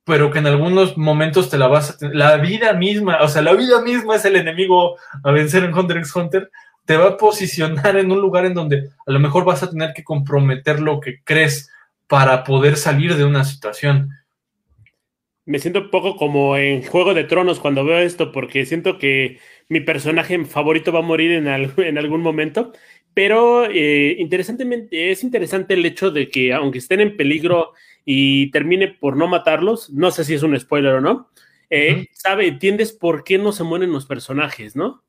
pero 0.04 0.30
que 0.30 0.38
en 0.38 0.47
algunos 0.47 0.97
momentos 0.97 1.50
te 1.50 1.59
la 1.59 1.66
vas 1.66 1.90
a 1.90 1.99
tener. 1.99 2.14
La 2.14 2.37
vida 2.37 2.73
misma, 2.75 3.19
o 3.23 3.28
sea, 3.28 3.42
la 3.42 3.54
vida 3.54 3.83
misma 3.83 4.14
es 4.14 4.25
el 4.25 4.37
enemigo 4.37 4.97
a 5.25 5.33
vencer 5.33 5.64
en 5.64 5.75
Hunter 5.75 5.97
x 5.97 6.14
Hunter, 6.14 6.50
te 6.85 6.97
va 6.97 7.09
a 7.09 7.16
posicionar 7.16 7.97
en 7.97 8.12
un 8.12 8.21
lugar 8.21 8.47
en 8.47 8.54
donde 8.54 8.88
a 9.04 9.11
lo 9.11 9.19
mejor 9.19 9.45
vas 9.45 9.64
a 9.64 9.71
tener 9.71 9.92
que 9.95 10.04
comprometer 10.04 10.80
lo 10.80 11.00
que 11.00 11.23
crees 11.25 11.71
para 12.07 12.45
poder 12.45 12.76
salir 12.76 13.16
de 13.16 13.25
una 13.25 13.45
situación. 13.45 14.11
Me 15.45 15.59
siento 15.59 15.80
un 15.80 15.90
poco 15.90 16.16
como 16.16 16.57
en 16.57 16.85
Juego 16.85 17.14
de 17.14 17.25
Tronos 17.25 17.59
cuando 17.59 17.85
veo 17.85 17.99
esto, 17.99 18.30
porque 18.30 18.64
siento 18.64 18.97
que 18.97 19.40
mi 19.69 19.80
personaje 19.80 20.45
favorito 20.45 20.92
va 20.92 21.00
a 21.00 21.02
morir 21.02 21.33
en, 21.33 21.49
en 21.49 21.99
algún 21.99 22.21
momento 22.21 22.73
pero 23.14 23.67
eh, 23.67 24.17
interesantemente, 24.19 25.11
es 25.11 25.23
interesante 25.25 25.75
el 25.75 25.85
hecho 25.85 26.11
de 26.11 26.29
que 26.29 26.52
aunque 26.52 26.79
estén 26.79 27.00
en 27.00 27.17
peligro 27.17 27.73
y 28.05 28.50
termine 28.50 28.88
por 28.88 29.17
no 29.17 29.26
matarlos, 29.26 29.90
no 29.90 30.11
sé 30.11 30.25
si 30.25 30.35
es 30.35 30.43
un 30.43 30.59
spoiler 30.59 30.95
o 30.95 31.00
no, 31.00 31.31
eh, 31.69 32.09
sabe, 32.12 32.49
entiendes 32.49 32.93
por 32.93 33.25
qué 33.25 33.38
no 33.38 33.52
se 33.52 33.64
mueren 33.64 33.93
los 33.93 34.07
personajes, 34.07 34.75
¿no? 34.76 35.02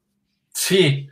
Sí, 0.54 1.10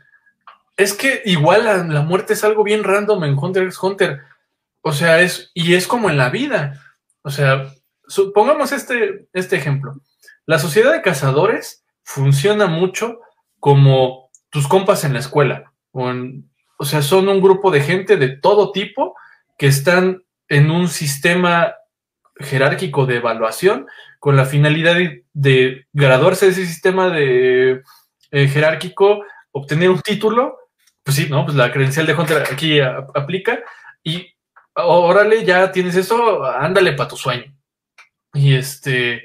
es 0.76 0.94
que 0.94 1.22
igual 1.24 1.64
la, 1.64 2.02
muerte 2.02 2.34
es 2.34 2.44
algo 2.44 2.64
bien 2.64 2.84
random 2.84 3.24
en 3.24 3.38
Hunter 3.38 3.64
x 3.64 3.82
Hunter, 3.82 4.20
o 4.82 4.92
sea, 4.92 5.20
es, 5.20 5.50
y 5.54 5.74
es 5.74 5.86
como 5.86 6.10
en 6.10 6.16
la 6.16 6.30
vida, 6.30 6.80
o 7.22 7.30
sea, 7.30 7.72
supongamos 8.06 8.72
este, 8.72 9.28
este 9.32 9.56
ejemplo, 9.56 10.00
la 10.46 10.58
sociedad 10.58 10.92
de 10.92 11.02
cazadores 11.02 11.84
funciona 12.02 12.66
mucho 12.66 13.20
como 13.58 14.30
tus 14.50 14.66
compas 14.66 15.04
en 15.04 15.12
la 15.12 15.20
escuela, 15.20 15.72
o 15.92 16.10
en, 16.10 16.49
o 16.80 16.86
sea, 16.86 17.02
son 17.02 17.28
un 17.28 17.42
grupo 17.42 17.70
de 17.70 17.82
gente 17.82 18.16
de 18.16 18.30
todo 18.30 18.72
tipo 18.72 19.14
que 19.58 19.66
están 19.66 20.24
en 20.48 20.70
un 20.70 20.88
sistema 20.88 21.74
jerárquico 22.36 23.04
de 23.04 23.16
evaluación 23.16 23.86
con 24.18 24.34
la 24.34 24.46
finalidad 24.46 24.96
de, 25.34 25.86
graduarse 25.92 26.46
de 26.46 26.52
ese 26.52 26.64
sistema 26.64 27.10
de 27.10 27.82
eh, 28.30 28.48
jerárquico, 28.48 29.22
obtener 29.52 29.90
un 29.90 30.00
título, 30.00 30.56
pues 31.02 31.18
sí, 31.18 31.26
¿no? 31.28 31.44
Pues 31.44 31.54
la 31.54 31.70
credencial 31.70 32.06
de 32.06 32.14
Hunter 32.14 32.44
aquí 32.50 32.80
aplica 32.80 33.60
y 34.02 34.28
órale, 34.74 35.44
ya 35.44 35.70
tienes 35.72 35.96
eso, 35.96 36.42
ándale 36.44 36.94
para 36.94 37.10
tu 37.10 37.18
sueño. 37.18 37.54
Y 38.32 38.54
este, 38.54 39.24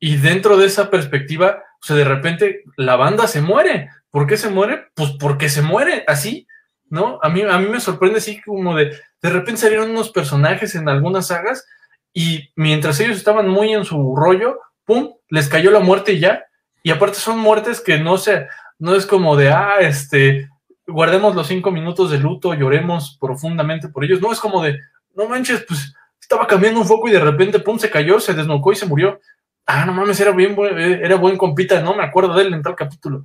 y 0.00 0.16
dentro 0.16 0.56
de 0.56 0.64
esa 0.64 0.88
perspectiva, 0.88 1.62
o 1.82 1.86
sea, 1.86 1.96
de 1.96 2.04
repente 2.04 2.62
la 2.78 2.96
banda 2.96 3.26
se 3.26 3.42
muere. 3.42 3.90
¿Por 4.10 4.26
qué 4.26 4.38
se 4.38 4.48
muere? 4.48 4.86
Pues 4.94 5.10
porque 5.20 5.50
se 5.50 5.60
muere, 5.60 6.02
así. 6.06 6.46
¿No? 6.88 7.18
A 7.22 7.28
mí, 7.28 7.42
a 7.42 7.58
mí 7.58 7.68
me 7.68 7.80
sorprende 7.80 8.18
así 8.18 8.40
como 8.42 8.76
de, 8.76 8.96
de 9.22 9.30
repente 9.30 9.62
salieron 9.62 9.90
unos 9.90 10.10
personajes 10.10 10.74
en 10.74 10.88
algunas 10.88 11.28
sagas 11.28 11.66
y 12.12 12.50
mientras 12.56 12.98
ellos 13.00 13.16
estaban 13.16 13.48
muy 13.48 13.72
en 13.72 13.84
su 13.84 14.16
rollo, 14.16 14.60
¡pum!, 14.84 15.14
les 15.28 15.48
cayó 15.48 15.70
la 15.70 15.80
muerte 15.80 16.12
y 16.12 16.20
ya. 16.20 16.44
Y 16.82 16.90
aparte 16.90 17.18
son 17.18 17.38
muertes 17.38 17.80
que 17.80 17.98
no 17.98 18.16
sé, 18.16 18.46
no 18.78 18.94
es 18.94 19.06
como 19.06 19.36
de, 19.36 19.50
ah, 19.50 19.76
este, 19.80 20.48
guardemos 20.86 21.34
los 21.34 21.46
cinco 21.46 21.70
minutos 21.70 22.10
de 22.10 22.18
luto, 22.18 22.54
lloremos 22.54 23.18
profundamente 23.20 23.88
por 23.88 24.04
ellos. 24.04 24.20
No, 24.20 24.32
es 24.32 24.40
como 24.40 24.62
de, 24.62 24.78
no 25.14 25.28
manches, 25.28 25.64
pues 25.66 25.94
estaba 26.20 26.46
cambiando 26.46 26.80
un 26.80 26.86
foco 26.86 27.08
y 27.08 27.12
de 27.12 27.20
repente, 27.20 27.58
pum, 27.58 27.78
se 27.78 27.90
cayó, 27.90 28.20
se 28.20 28.34
desnocó 28.34 28.72
y 28.72 28.76
se 28.76 28.86
murió. 28.86 29.20
Ah, 29.66 29.84
no 29.84 29.92
mames, 29.92 30.20
era 30.20 30.30
bien, 30.30 30.56
era 30.78 31.16
buen 31.16 31.36
compita, 31.36 31.80
no 31.80 31.94
me 31.94 32.04
acuerdo 32.04 32.34
de 32.34 32.42
él 32.44 32.54
en 32.54 32.62
tal 32.62 32.76
capítulo. 32.76 33.22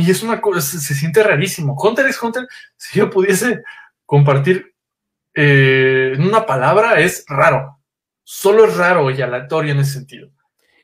Y 0.00 0.10
es 0.10 0.22
una 0.22 0.40
cosa, 0.40 0.60
se, 0.60 0.94
siente 0.94 1.22
rarísimo. 1.22 1.76
Hunter 1.80 2.06
x 2.06 2.22
Hunter, 2.22 2.46
si 2.76 2.98
yo 2.98 3.10
pudiese 3.10 3.62
compartir 4.04 4.74
eh, 5.34 6.12
en 6.14 6.22
una 6.22 6.46
palabra, 6.46 7.00
es 7.00 7.24
raro. 7.28 7.78
Solo 8.24 8.66
es 8.66 8.76
raro 8.76 9.10
y 9.10 9.20
aleatorio 9.20 9.72
en 9.72 9.80
ese 9.80 9.94
sentido. 9.94 10.30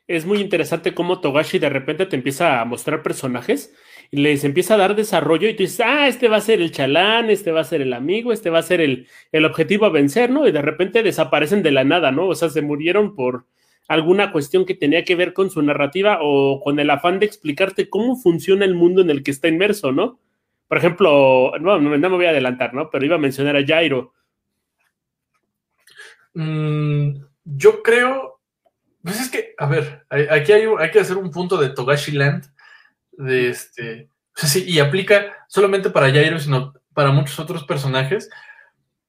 es 0.07 0.25
muy 0.25 0.39
interesante 0.39 0.93
cómo 0.93 1.19
Togashi 1.19 1.59
de 1.59 1.69
repente 1.69 2.05
te 2.05 2.15
empieza 2.15 2.61
a 2.61 2.65
mostrar 2.65 3.01
personajes 3.03 3.73
y 4.11 4.17
les 4.17 4.43
empieza 4.43 4.75
a 4.75 4.77
dar 4.77 4.95
desarrollo 4.95 5.49
y 5.49 5.55
tú 5.55 5.63
dices, 5.63 5.81
ah, 5.85 6.07
este 6.07 6.27
va 6.27 6.37
a 6.37 6.41
ser 6.41 6.61
el 6.61 6.71
chalán, 6.71 7.29
este 7.29 7.51
va 7.51 7.61
a 7.61 7.65
ser 7.65 7.81
el 7.81 7.93
amigo, 7.93 8.31
este 8.31 8.49
va 8.49 8.59
a 8.59 8.63
ser 8.63 8.81
el, 8.81 9.07
el 9.31 9.45
objetivo 9.45 9.85
a 9.85 9.89
vencer, 9.89 10.29
¿no? 10.29 10.47
Y 10.47 10.51
de 10.51 10.61
repente 10.61 11.03
desaparecen 11.03 11.63
de 11.63 11.71
la 11.71 11.83
nada, 11.83 12.11
¿no? 12.11 12.27
O 12.27 12.35
sea, 12.35 12.49
se 12.49 12.61
murieron 12.61 13.15
por 13.15 13.47
alguna 13.87 14.31
cuestión 14.31 14.65
que 14.65 14.75
tenía 14.75 15.03
que 15.03 15.15
ver 15.15 15.33
con 15.33 15.49
su 15.49 15.61
narrativa 15.61 16.19
o 16.21 16.61
con 16.63 16.79
el 16.79 16.89
afán 16.89 17.19
de 17.19 17.25
explicarte 17.25 17.89
cómo 17.89 18.15
funciona 18.15 18.65
el 18.65 18.75
mundo 18.75 19.01
en 19.01 19.09
el 19.09 19.23
que 19.23 19.31
está 19.31 19.47
inmerso, 19.47 19.91
¿no? 19.91 20.19
Por 20.67 20.77
ejemplo, 20.77 21.53
no, 21.59 21.79
no 21.79 22.09
me 22.09 22.15
voy 22.15 22.25
a 22.25 22.31
adelantar, 22.31 22.73
¿no? 22.73 22.89
Pero 22.89 23.05
iba 23.05 23.15
a 23.15 23.19
mencionar 23.19 23.55
a 23.55 23.65
Jairo. 23.65 24.13
Mm, 26.33 27.17
yo 27.43 27.83
creo, 27.83 28.41
pues 29.03 29.21
es 29.21 29.29
que, 29.29 29.53
a 29.57 29.67
ver, 29.67 30.05
aquí 30.09 30.51
hay, 30.51 30.65
hay 30.79 30.91
que 30.91 30.99
hacer 30.99 31.17
un 31.17 31.31
punto 31.31 31.57
de 31.57 31.69
Togashi 31.69 32.11
Land, 32.11 32.45
de 33.11 33.49
este, 33.49 34.09
sí, 34.33 34.65
y 34.67 34.79
aplica 34.79 35.45
solamente 35.47 35.89
para 35.89 36.11
Jairo, 36.11 36.39
sino 36.39 36.73
para 36.93 37.11
muchos 37.11 37.39
otros 37.39 37.63
personajes, 37.63 38.29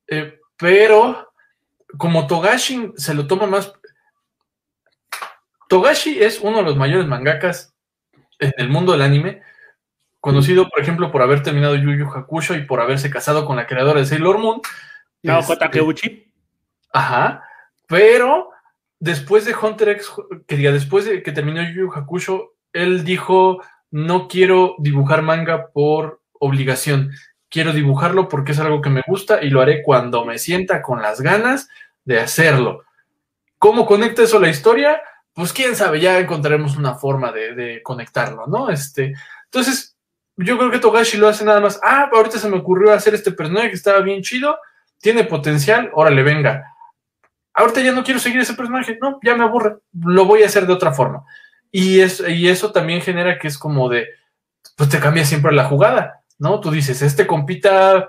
eh, 0.08 0.38
pero 0.56 1.32
como 1.98 2.26
Togashi 2.26 2.92
se 2.96 3.14
lo 3.14 3.26
toma 3.26 3.46
más... 3.46 3.72
Togashi 5.68 6.22
es 6.22 6.40
uno 6.40 6.58
de 6.58 6.64
los 6.64 6.76
mayores 6.76 7.06
mangakas 7.06 7.74
en 8.38 8.52
el 8.58 8.68
mundo 8.68 8.92
del 8.92 9.02
anime, 9.02 9.42
conocido, 10.20 10.68
por 10.68 10.80
ejemplo, 10.80 11.10
por 11.10 11.22
haber 11.22 11.42
terminado 11.42 11.76
Yu 11.76 11.92
Yu 11.92 12.10
Hakusho 12.10 12.54
y 12.54 12.64
por 12.64 12.80
haberse 12.80 13.10
casado 13.10 13.44
con 13.44 13.56
la 13.56 13.66
creadora 13.66 14.00
de 14.00 14.06
Sailor 14.06 14.38
Moon. 14.38 14.60
Naoko 15.22 15.52
este, 15.52 15.64
Takeuchi. 15.64 16.32
Ajá, 16.92 17.42
pero 17.86 18.50
después 18.98 19.44
de 19.44 19.54
Hunter 19.54 19.90
X, 19.90 20.12
que 20.46 20.56
diga, 20.56 20.72
después 20.72 21.04
de 21.04 21.22
que 21.22 21.32
terminó 21.32 21.62
Yu 21.62 21.86
Yu 21.86 21.92
Hakusho, 21.92 22.54
él 22.72 23.04
dijo, 23.04 23.62
no 23.90 24.28
quiero 24.28 24.76
dibujar 24.78 25.22
manga 25.22 25.68
por 25.68 26.20
obligación, 26.38 27.12
quiero 27.48 27.72
dibujarlo 27.72 28.28
porque 28.28 28.52
es 28.52 28.58
algo 28.58 28.82
que 28.82 28.90
me 28.90 29.02
gusta 29.06 29.42
y 29.42 29.50
lo 29.50 29.62
haré 29.62 29.82
cuando 29.82 30.24
me 30.24 30.38
sienta 30.38 30.82
con 30.82 31.02
las 31.02 31.20
ganas 31.20 31.68
de 32.04 32.20
hacerlo. 32.20 32.84
¿Cómo 33.58 33.86
conecta 33.86 34.22
eso 34.22 34.36
a 34.36 34.40
la 34.40 34.50
historia? 34.50 35.00
Pues 35.36 35.52
quién 35.52 35.76
sabe, 35.76 36.00
ya 36.00 36.18
encontraremos 36.18 36.78
una 36.78 36.94
forma 36.94 37.30
de, 37.30 37.82
conectarlo, 37.82 38.46
¿no? 38.46 38.70
Este, 38.70 39.12
entonces, 39.44 39.94
yo 40.34 40.56
creo 40.56 40.70
que 40.70 40.78
Togashi 40.78 41.18
lo 41.18 41.28
hace 41.28 41.44
nada 41.44 41.60
más. 41.60 41.78
Ah, 41.82 42.08
ahorita 42.10 42.38
se 42.38 42.48
me 42.48 42.56
ocurrió 42.56 42.90
hacer 42.94 43.14
este 43.14 43.32
personaje 43.32 43.68
que 43.68 43.74
estaba 43.74 44.00
bien 44.00 44.22
chido, 44.22 44.56
tiene 44.98 45.24
potencial, 45.24 45.90
órale, 45.92 46.22
venga. 46.22 46.64
Ahorita 47.52 47.82
ya 47.82 47.92
no 47.92 48.02
quiero 48.02 48.18
seguir 48.18 48.40
ese 48.40 48.54
personaje, 48.54 48.96
no, 48.98 49.20
ya 49.22 49.36
me 49.36 49.44
aburre, 49.44 49.76
lo 49.92 50.24
voy 50.24 50.42
a 50.42 50.46
hacer 50.46 50.66
de 50.66 50.72
otra 50.72 50.94
forma. 50.94 51.22
Y, 51.70 52.00
es, 52.00 52.22
y 52.26 52.48
eso 52.48 52.72
también 52.72 53.02
genera 53.02 53.38
que 53.38 53.48
es 53.48 53.58
como 53.58 53.90
de, 53.90 54.08
pues 54.74 54.88
te 54.88 55.00
cambia 55.00 55.26
siempre 55.26 55.52
la 55.52 55.66
jugada, 55.66 56.22
¿no? 56.38 56.60
Tú 56.60 56.70
dices, 56.70 57.02
este 57.02 57.26
compita, 57.26 58.08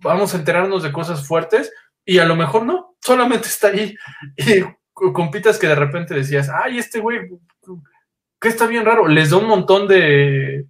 vamos 0.00 0.32
a 0.32 0.38
enterarnos 0.38 0.82
de 0.82 0.92
cosas 0.92 1.26
fuertes, 1.26 1.70
y 2.02 2.18
a 2.18 2.24
lo 2.24 2.34
mejor 2.34 2.64
no, 2.64 2.96
solamente 2.98 3.48
está 3.48 3.68
ahí. 3.68 3.94
Y 4.38 4.64
compitas 5.12 5.58
que 5.58 5.66
de 5.66 5.74
repente 5.74 6.14
decías, 6.14 6.48
ay, 6.48 6.78
este 6.78 7.00
güey, 7.00 7.28
que 8.40 8.48
está 8.48 8.66
bien 8.66 8.84
raro, 8.84 9.08
les 9.08 9.30
da 9.30 9.38
un 9.38 9.46
montón 9.46 9.88
de, 9.88 10.66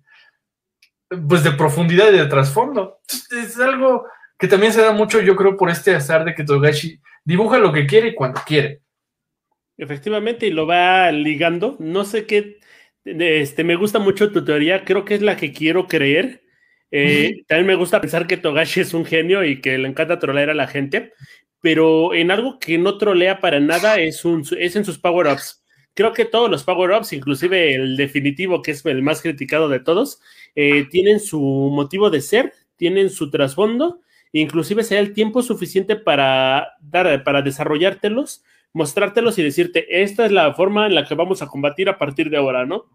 pues 1.28 1.44
de 1.44 1.52
profundidad 1.52 2.12
y 2.12 2.18
de 2.18 2.26
trasfondo. 2.26 3.00
Es 3.30 3.58
algo 3.58 4.06
que 4.38 4.48
también 4.48 4.72
se 4.72 4.82
da 4.82 4.92
mucho, 4.92 5.20
yo 5.20 5.36
creo, 5.36 5.56
por 5.56 5.70
este 5.70 5.94
azar 5.94 6.24
de 6.24 6.34
que 6.34 6.44
Togashi 6.44 7.00
dibuja 7.24 7.58
lo 7.58 7.72
que 7.72 7.86
quiere 7.86 8.08
y 8.08 8.14
cuando 8.14 8.40
quiere. 8.46 8.82
Efectivamente, 9.76 10.46
y 10.46 10.50
lo 10.50 10.66
va 10.66 11.10
ligando. 11.12 11.76
No 11.78 12.04
sé 12.04 12.26
qué, 12.26 12.58
este, 13.04 13.64
me 13.64 13.76
gusta 13.76 13.98
mucho 13.98 14.32
tu 14.32 14.44
teoría, 14.44 14.84
creo 14.84 15.04
que 15.04 15.14
es 15.14 15.22
la 15.22 15.36
que 15.36 15.52
quiero 15.52 15.86
creer. 15.86 16.42
Eh, 16.90 17.44
también 17.48 17.66
me 17.66 17.74
gusta 17.74 18.00
pensar 18.00 18.26
que 18.26 18.36
Togashi 18.36 18.80
es 18.80 18.92
un 18.92 19.06
genio 19.06 19.44
y 19.44 19.60
que 19.60 19.78
le 19.78 19.88
encanta 19.88 20.18
trolear 20.18 20.50
a 20.50 20.54
la 20.54 20.66
gente, 20.66 21.14
pero 21.62 22.12
en 22.12 22.30
algo 22.30 22.58
que 22.58 22.76
no 22.76 22.98
trolea 22.98 23.40
para 23.40 23.60
nada 23.60 23.98
es, 23.98 24.26
un, 24.26 24.44
es 24.58 24.76
en 24.76 24.84
sus 24.84 24.98
power-ups 24.98 25.62
creo 25.94 26.12
que 26.12 26.24
todos 26.24 26.50
los 26.50 26.64
power-ups, 26.64 27.12
inclusive 27.12 27.74
el 27.74 27.96
definitivo, 27.96 28.62
que 28.62 28.72
es 28.72 28.84
el 28.86 29.02
más 29.02 29.22
criticado 29.22 29.68
de 29.68 29.80
todos, 29.80 30.20
eh, 30.54 30.86
tienen 30.90 31.20
su 31.20 31.40
motivo 31.40 32.10
de 32.10 32.20
ser, 32.20 32.52
tienen 32.76 33.10
su 33.10 33.30
trasfondo, 33.30 34.00
inclusive 34.32 34.84
sea 34.84 35.00
el 35.00 35.12
tiempo 35.12 35.42
suficiente 35.42 35.96
para, 35.96 36.74
dar, 36.80 37.22
para 37.24 37.42
desarrollártelos, 37.42 38.42
mostrártelos 38.72 39.38
y 39.38 39.42
decirte, 39.42 40.02
esta 40.02 40.24
es 40.24 40.32
la 40.32 40.54
forma 40.54 40.86
en 40.86 40.94
la 40.94 41.04
que 41.04 41.14
vamos 41.14 41.42
a 41.42 41.46
combatir 41.46 41.88
a 41.88 41.98
partir 41.98 42.30
de 42.30 42.38
ahora, 42.38 42.64
¿no? 42.64 42.86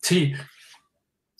Sí. 0.00 0.32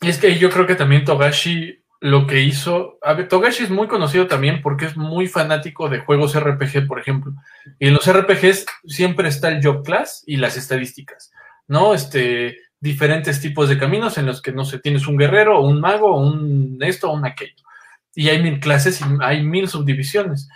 Es 0.00 0.18
que 0.18 0.38
yo 0.38 0.50
creo 0.50 0.66
que 0.66 0.74
también 0.74 1.04
Togashi 1.04 1.83
lo 2.04 2.26
que 2.26 2.42
hizo. 2.42 2.98
A 3.00 3.16
Togashi 3.16 3.64
es 3.64 3.70
muy 3.70 3.88
conocido 3.88 4.26
también 4.26 4.60
porque 4.60 4.84
es 4.84 4.94
muy 4.94 5.26
fanático 5.26 5.88
de 5.88 6.00
juegos 6.00 6.38
RPG, 6.38 6.86
por 6.86 7.00
ejemplo. 7.00 7.32
Y 7.78 7.86
en 7.86 7.94
los 7.94 8.06
RPGs 8.06 8.66
siempre 8.84 9.26
está 9.30 9.48
el 9.48 9.64
job 9.64 9.82
class 9.82 10.22
y 10.26 10.36
las 10.36 10.58
estadísticas, 10.58 11.32
¿no? 11.66 11.94
Este, 11.94 12.58
diferentes 12.78 13.40
tipos 13.40 13.70
de 13.70 13.78
caminos 13.78 14.18
en 14.18 14.26
los 14.26 14.42
que, 14.42 14.52
no 14.52 14.66
sé, 14.66 14.80
tienes 14.80 15.06
un 15.06 15.16
guerrero, 15.16 15.62
un 15.62 15.80
mago, 15.80 16.14
un 16.14 16.76
esto, 16.82 17.10
un 17.10 17.24
aquello. 17.24 17.64
Y 18.14 18.28
hay 18.28 18.42
mil 18.42 18.60
clases 18.60 19.00
y 19.00 19.04
hay 19.22 19.42
mil 19.42 19.66
subdivisiones. 19.66 20.50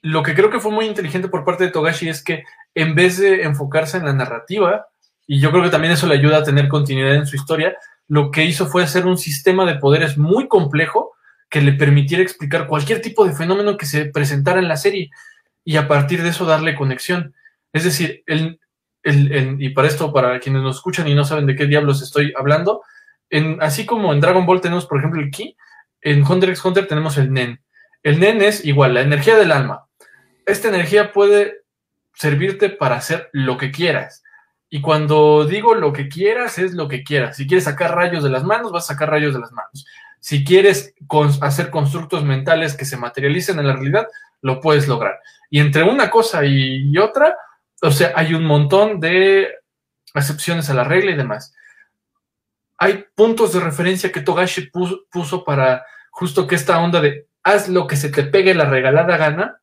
Lo 0.00 0.22
que 0.22 0.34
creo 0.34 0.48
que 0.48 0.58
fue 0.58 0.72
muy 0.72 0.86
inteligente 0.86 1.28
por 1.28 1.44
parte 1.44 1.64
de 1.64 1.70
Togashi 1.70 2.08
es 2.08 2.24
que 2.24 2.44
en 2.74 2.94
vez 2.94 3.18
de 3.18 3.42
enfocarse 3.42 3.98
en 3.98 4.06
la 4.06 4.14
narrativa, 4.14 4.86
y 5.26 5.38
yo 5.38 5.50
creo 5.50 5.64
que 5.64 5.70
también 5.70 5.92
eso 5.92 6.06
le 6.06 6.14
ayuda 6.14 6.38
a 6.38 6.44
tener 6.44 6.68
continuidad 6.68 7.14
en 7.14 7.26
su 7.26 7.36
historia, 7.36 7.76
lo 8.12 8.30
que 8.30 8.44
hizo 8.44 8.66
fue 8.66 8.82
hacer 8.82 9.06
un 9.06 9.16
sistema 9.16 9.64
de 9.64 9.76
poderes 9.76 10.18
muy 10.18 10.46
complejo 10.46 11.14
que 11.48 11.62
le 11.62 11.72
permitiera 11.72 12.22
explicar 12.22 12.66
cualquier 12.66 13.00
tipo 13.00 13.24
de 13.24 13.32
fenómeno 13.32 13.78
que 13.78 13.86
se 13.86 14.04
presentara 14.04 14.58
en 14.58 14.68
la 14.68 14.76
serie 14.76 15.08
y 15.64 15.78
a 15.78 15.88
partir 15.88 16.22
de 16.22 16.28
eso 16.28 16.44
darle 16.44 16.74
conexión. 16.74 17.34
Es 17.72 17.84
decir, 17.84 18.22
el, 18.26 18.60
y 19.02 19.70
para 19.70 19.88
esto, 19.88 20.12
para 20.12 20.38
quienes 20.40 20.60
nos 20.60 20.76
escuchan 20.76 21.08
y 21.08 21.14
no 21.14 21.24
saben 21.24 21.46
de 21.46 21.56
qué 21.56 21.64
diablos 21.64 22.02
estoy 22.02 22.34
hablando, 22.36 22.82
así 23.60 23.86
como 23.86 24.12
en 24.12 24.20
Dragon 24.20 24.44
Ball 24.44 24.60
tenemos, 24.60 24.84
por 24.84 24.98
ejemplo, 24.98 25.18
el 25.18 25.30
Ki, 25.30 25.56
en 26.02 26.22
Hunter 26.22 26.50
x 26.50 26.62
Hunter 26.66 26.86
tenemos 26.86 27.16
el 27.16 27.32
Nen. 27.32 27.62
El 28.02 28.20
Nen 28.20 28.42
es 28.42 28.62
igual, 28.62 28.92
la 28.92 29.00
energía 29.00 29.36
del 29.36 29.52
alma. 29.52 29.86
Esta 30.44 30.68
energía 30.68 31.12
puede 31.14 31.62
servirte 32.12 32.68
para 32.68 32.96
hacer 32.96 33.30
lo 33.32 33.56
que 33.56 33.70
quieras. 33.70 34.22
Y 34.74 34.80
cuando 34.80 35.44
digo 35.44 35.74
lo 35.74 35.92
que 35.92 36.08
quieras, 36.08 36.56
es 36.56 36.72
lo 36.72 36.88
que 36.88 37.04
quieras. 37.04 37.36
Si 37.36 37.46
quieres 37.46 37.64
sacar 37.64 37.94
rayos 37.94 38.24
de 38.24 38.30
las 38.30 38.42
manos, 38.42 38.72
vas 38.72 38.84
a 38.84 38.94
sacar 38.94 39.10
rayos 39.10 39.34
de 39.34 39.40
las 39.40 39.52
manos. 39.52 39.84
Si 40.18 40.44
quieres 40.46 40.94
hacer 41.42 41.68
constructos 41.68 42.24
mentales 42.24 42.74
que 42.74 42.86
se 42.86 42.96
materialicen 42.96 43.58
en 43.58 43.66
la 43.66 43.74
realidad, 43.74 44.06
lo 44.40 44.62
puedes 44.62 44.88
lograr. 44.88 45.20
Y 45.50 45.60
entre 45.60 45.82
una 45.82 46.08
cosa 46.08 46.46
y, 46.46 46.96
otra, 46.96 47.36
o 47.82 47.90
sea, 47.90 48.14
hay 48.16 48.32
un 48.32 48.46
montón 48.46 48.98
de 48.98 49.50
excepciones 50.14 50.70
a 50.70 50.74
la 50.74 50.84
regla 50.84 51.10
y 51.10 51.16
demás. 51.16 51.54
Hay 52.78 53.04
puntos 53.14 53.52
de 53.52 53.60
referencia 53.60 54.10
que 54.10 54.22
Togashi 54.22 54.70
puso, 54.70 55.02
puso 55.10 55.44
para 55.44 55.84
justo 56.10 56.46
que 56.46 56.54
esta 56.54 56.80
onda 56.80 57.02
de 57.02 57.26
haz 57.42 57.68
lo 57.68 57.86
que 57.86 57.96
se 57.96 58.08
te 58.08 58.22
pegue 58.22 58.54
la 58.54 58.64
regalada 58.64 59.18
gana 59.18 59.60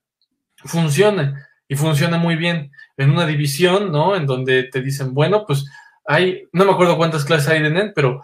funcione 0.58 1.34
y 1.67 1.76
funciona 1.76 2.17
muy 2.17 2.36
bien 2.36 2.72
en 3.00 3.12
una 3.12 3.26
división, 3.26 3.92
¿no? 3.92 4.16
En 4.16 4.26
donde 4.26 4.64
te 4.64 4.82
dicen, 4.82 5.14
bueno, 5.14 5.46
pues 5.46 5.66
hay, 6.06 6.44
no 6.52 6.66
me 6.66 6.72
acuerdo 6.72 6.98
cuántas 6.98 7.26
clases 7.26 7.50
hay 7.50 7.62
de 7.62 7.70
NEN, 7.70 7.94
pero 7.96 8.22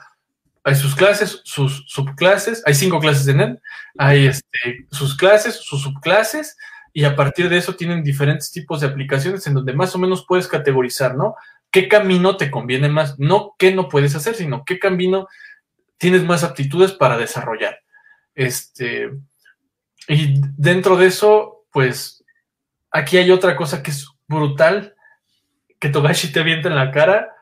hay 0.63 0.75
sus 0.75 0.95
clases, 0.95 1.41
sus 1.43 1.85
subclases, 1.87 2.63
hay 2.65 2.73
cinco 2.73 2.99
clases 2.99 3.25
de 3.25 3.33
NEN, 3.35 3.61
hay 3.97 4.27
este, 4.27 4.87
sus 4.91 5.15
clases, 5.15 5.55
sus 5.55 5.81
subclases, 5.81 6.57
y 6.93 7.03
a 7.03 7.15
partir 7.15 7.49
de 7.49 7.57
eso 7.57 7.75
tienen 7.75 8.03
diferentes 8.03 8.51
tipos 8.51 8.81
de 8.81 8.87
aplicaciones 8.87 9.45
en 9.47 9.53
donde 9.53 9.73
más 9.73 9.95
o 9.95 9.99
menos 9.99 10.25
puedes 10.27 10.47
categorizar, 10.47 11.15
¿no? 11.15 11.35
¿Qué 11.71 11.87
camino 11.87 12.37
te 12.37 12.51
conviene 12.51 12.89
más? 12.89 13.19
No 13.19 13.55
qué 13.57 13.73
no 13.73 13.89
puedes 13.89 14.15
hacer, 14.15 14.35
sino 14.35 14.63
qué 14.65 14.79
camino 14.79 15.27
tienes 15.97 16.23
más 16.23 16.43
aptitudes 16.43 16.91
para 16.91 17.17
desarrollar. 17.17 17.79
Este, 18.33 19.09
y 20.07 20.41
dentro 20.57 20.95
de 20.95 21.07
eso, 21.07 21.65
pues 21.71 22.15
Aquí 22.95 23.17
hay 23.17 23.29
otra 23.29 23.57
cosa 23.57 23.83
que 23.83 23.91
es 23.91 24.07
brutal, 24.27 24.95
que 25.79 25.89
Togashi 25.89 26.31
te 26.31 26.39
avienta 26.39 26.69
en 26.69 26.75
la 26.75 26.91
cara 26.91 27.35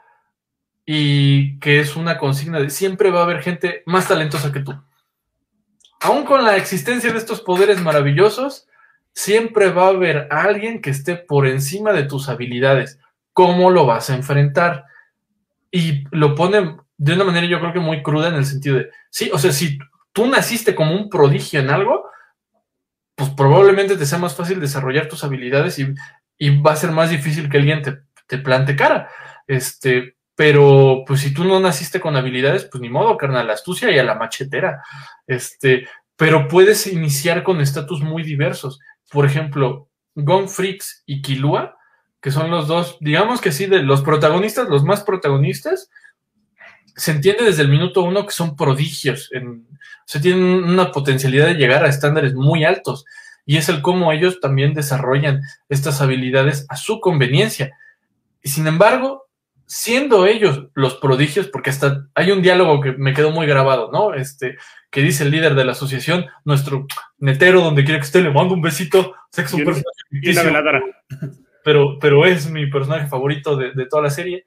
y 0.86 1.60
que 1.60 1.80
es 1.80 1.96
una 1.96 2.17
consigna 2.17 2.60
de 2.60 2.69
siempre 2.69 3.12
va 3.12 3.22
a 3.22 3.24
haber 3.24 3.41
gente 3.41 3.84
más 3.86 4.08
talentosa 4.08 4.52
que 4.52 4.60
tú. 4.60 4.74
Aún 6.02 6.26
con 6.26 6.43
la 6.43 6.58
existencia 6.58 7.12
de 7.12 7.17
estos 7.17 7.41
poderes 7.41 7.82
maravillosos, 7.82 8.67
siempre 9.13 9.69
va 9.69 9.86
a 9.86 9.89
haber 9.89 10.28
alguien 10.32 10.82
que 10.82 10.89
esté 10.89 11.15
por 11.15 11.48
encima 11.48 11.93
de 11.93 12.04
tus 12.04 12.28
habilidades. 12.28 13.00
¿Cómo 13.32 13.72
lo 13.72 13.86
vas 13.86 14.10
a 14.10 14.15
enfrentar? 14.15 14.86
Y 15.72 16.04
lo 16.12 16.36
pone 16.36 16.78
de 16.98 17.13
una 17.13 17.24
manera 17.24 17.48
yo 17.48 17.60
creo 17.60 17.74
que 17.74 17.80
muy 17.80 18.04
cruda 18.04 18.30
en 18.30 18.36
el 18.36 18.46
sentido 18.46 18.78
de, 18.78 18.89
sí, 19.10 19.30
o 19.34 19.39
sea, 19.39 19.52
si 19.52 19.80
tú 20.12 20.28
naciste 20.28 20.76
como 20.76 20.96
un 20.96 21.10
prodigio 21.10 21.60
en 21.60 21.69
algo, 21.69 22.06
pues 23.15 23.30
probablemente 23.32 23.98
te 23.98 24.06
sea 24.06 24.19
más 24.19 24.36
fácil 24.36 24.60
desarrollar 24.60 25.08
tus 25.08 25.24
habilidades 25.24 25.80
y, 25.80 25.93
va 26.49 26.73
a 26.73 26.77
ser 26.77 26.91
más 26.91 27.10
difícil 27.10 27.49
que 27.49 27.58
alguien 27.58 27.82
te, 28.27 28.38
plante 28.39 28.75
cara. 28.75 29.10
este, 29.47 30.15
pero 30.36 31.03
pues 31.06 31.21
si 31.21 31.34
tú 31.34 31.43
no 31.43 31.60
naciste 31.60 31.99
con 31.99 32.15
habilidades, 32.15 32.65
pues 32.65 32.82
ni 32.82 32.89
modo, 32.89 33.17
carnal, 33.17 33.47
la 33.47 33.53
astucia 33.53 33.91
y 33.91 33.99
a 33.99 34.03
la 34.03 34.15
machetera, 34.15 34.82
este, 35.27 35.88
pero 36.15 36.47
puedes 36.47 36.88
iniciar 36.88 37.43
con 37.43 37.62
estatus 37.62 38.01
muy 38.01 38.23
diversos. 38.23 38.79
Por 39.12 39.25
ejemplo, 39.25 39.89
Gong 40.15 40.47
Freaks 40.47 41.03
y 41.06 41.21
Kilua, 41.21 41.77
que 42.19 42.32
son 42.32 42.49
los 42.49 42.67
dos, 42.67 42.97
digamos 42.99 43.41
que 43.41 43.51
sí, 43.51 43.67
de 43.67 43.84
los 43.84 44.01
protagonistas, 44.01 44.69
los 44.69 44.84
más 44.84 45.03
protagonistas, 45.03 45.89
se 46.95 47.12
entiende 47.12 47.43
desde 47.43 47.63
el 47.63 47.69
minuto 47.69 48.01
uno 48.01 48.25
que 48.25 48.32
son 48.32 48.56
prodigios, 48.56 49.29
en, 49.34 49.67
o 49.69 50.06
sea, 50.06 50.21
tienen 50.21 50.63
una 50.63 50.91
potencialidad 50.91 51.47
de 51.47 51.56
llegar 51.56 51.84
a 51.84 51.89
estándares 51.89 52.34
muy 52.34 52.63
altos, 52.63 53.06
y 53.45 53.58
es 53.58 53.69
el 53.69 53.82
cómo 53.82 54.12
ellos 54.12 54.39
también 54.39 54.73
desarrollan 54.73 55.41
estas 55.69 56.01
habilidades 56.01 56.65
a 56.69 56.75
su 56.75 56.99
conveniencia. 56.99 57.77
Y 58.41 58.49
sin 58.49 58.67
embargo, 58.67 59.27
siendo 59.65 60.25
ellos 60.25 60.67
los 60.73 60.95
prodigios, 60.95 61.47
porque 61.47 61.69
hasta 61.69 62.08
hay 62.15 62.32
un 62.32 62.41
diálogo 62.41 62.82
que 62.82 62.91
me 62.93 63.13
quedó 63.13 63.32
muy 63.32 63.47
grabado, 63.47 63.91
¿no? 63.91 64.13
Este, 64.13 64.58
que 64.91 65.01
dice 65.01 65.23
el 65.23 65.32
líder 65.32 65.56
de 65.56 65.65
la 65.65 65.71
asociación, 65.71 66.27
nuestro 66.45 66.86
netero, 67.17 67.62
donde 67.62 67.84
quiera 67.84 67.99
que 67.99 68.06
esté, 68.06 68.21
le 68.21 68.32
mando 68.32 68.53
un 68.53 68.62
besito, 68.62 69.15
sé 69.32 69.41
que 69.41 69.47
es 69.47 69.53
un 69.53 69.65
personaje 69.65 70.82
pero, 71.63 71.97
pero 71.99 72.25
es 72.25 72.49
mi 72.49 72.67
personaje 72.67 73.08
favorito 73.08 73.56
de, 73.56 73.71
de, 73.71 73.86
toda 73.86 74.03
la 74.03 74.10
serie. 74.10 74.45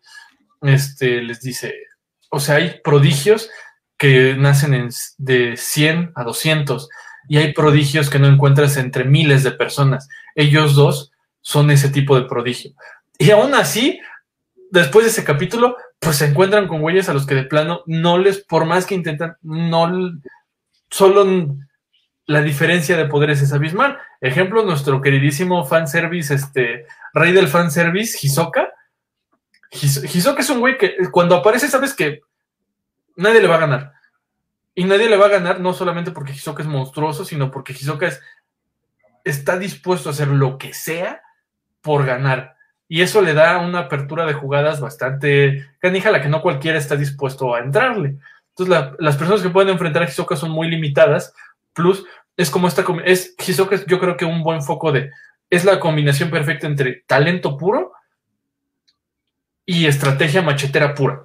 Este, 0.63 1.23
les 1.23 1.41
dice, 1.41 1.75
o 2.31 2.39
sea, 2.39 2.57
hay 2.57 2.81
prodigios 2.85 3.51
que 3.97 4.37
nacen 4.37 4.75
en, 4.75 4.91
de 5.17 5.57
100 5.57 6.13
a 6.15 6.25
200 6.25 6.89
y 7.29 7.39
hay 7.39 7.53
prodigios 7.53 8.11
que 8.11 8.19
no 8.19 8.27
encuentras 8.27 8.77
entre 8.77 9.05
miles 9.05 9.43
de 9.43 9.53
personas. 9.53 10.09
Ellos 10.35 10.75
dos 10.75 11.13
son 11.41 11.71
ese 11.71 11.89
tipo 11.89 12.19
de 12.19 12.27
prodigio. 12.27 12.73
Y 13.19 13.31
aún 13.31 13.55
así, 13.55 14.01
después 14.71 15.05
de 15.05 15.11
ese 15.11 15.25
capítulo, 15.25 15.77
pues 15.99 16.17
se 16.17 16.27
encuentran 16.27 16.69
con 16.69 16.81
güeyes 16.81 17.09
a 17.09 17.15
los 17.15 17.27
que 17.27 17.35
de 17.35 17.45
plano 17.45 17.83
no 17.87 18.19
les, 18.19 18.45
por 18.45 18.65
más 18.65 18.87
que 18.87 18.95
intentan, 18.95 19.37
no, 19.43 20.21
solo 20.91 21.57
la 22.27 22.43
diferencia 22.43 22.97
de 22.97 23.07
poderes 23.07 23.41
es 23.41 23.53
abismal. 23.53 23.99
Ejemplo, 24.21 24.65
nuestro 24.65 25.01
queridísimo 25.01 25.65
fanservice, 25.65 26.35
este, 26.35 26.87
rey 27.15 27.33
del 27.33 27.49
fanservice, 27.49 28.19
Hisoka. 28.21 28.69
Hisoka 29.71 30.41
es 30.41 30.51
un 30.51 30.61
güey 30.61 30.77
que 30.79 30.97
cuando 31.11 31.37
aparece 31.37 31.69
sabes 31.69 31.95
que 31.95 32.21
nadie 33.17 33.41
le 33.41 33.49
va 33.49 33.57
a 33.57 33.61
ganar. 33.61 33.93
Y 34.79 34.85
nadie 34.85 35.09
le 35.09 35.17
va 35.17 35.27
a 35.27 35.31
ganar 35.31 35.59
no 35.59 35.73
solamente 35.73 36.11
porque 36.11 36.33
Hisoka 36.33 36.63
es 36.63 36.69
monstruoso, 36.69 37.25
sino 37.25 37.51
porque 37.51 37.73
Hisoka 37.73 38.09
es, 38.09 38.21
está 39.25 39.59
dispuesto 39.59 40.11
a 40.11 40.13
hacer 40.13 40.29
lo 40.29 40.59
que 40.59 40.75
sea 40.75 41.23
por 41.81 42.05
ganar. 42.05 42.57
Y 42.87 43.01
eso 43.01 43.23
le 43.23 43.33
da 43.33 43.59
una 43.59 43.81
apertura 43.81 44.27
de 44.27 44.35
jugadas 44.35 44.81
bastante 44.81 45.67
canija 45.79 46.11
a 46.11 46.13
la 46.13 46.21
que 46.21 46.29
no 46.29 46.43
cualquiera 46.43 46.79
está 46.79 46.95
dispuesto 46.95 47.55
a 47.55 47.61
entrarle. 47.61 48.19
Entonces, 48.51 48.95
las 48.99 49.17
personas 49.17 49.43
que 49.43 49.49
pueden 49.49 49.71
enfrentar 49.71 50.03
a 50.03 50.07
Hisoka 50.07 50.37
son 50.37 50.51
muy 50.51 50.69
limitadas. 50.69 51.35
Plus, 51.73 52.05
es 52.37 52.51
como 52.51 52.69
esta. 52.69 52.85
Es, 53.07 53.35
Hisoka 53.39 53.77
es, 53.77 53.87
yo 53.87 53.99
creo 53.99 54.19
que 54.19 54.27
un 54.27 54.43
buen 54.43 54.63
foco 54.63 54.93
de. 54.93 55.11
Es 55.49 55.65
la 55.65 55.81
combinación 55.81 56.31
perfecta 56.31 56.67
entre 56.67 57.03
talento 57.07 57.57
puro 57.57 57.93
y 59.65 59.87
estrategia 59.87 60.43
machetera 60.43 60.95
pura. 60.95 61.25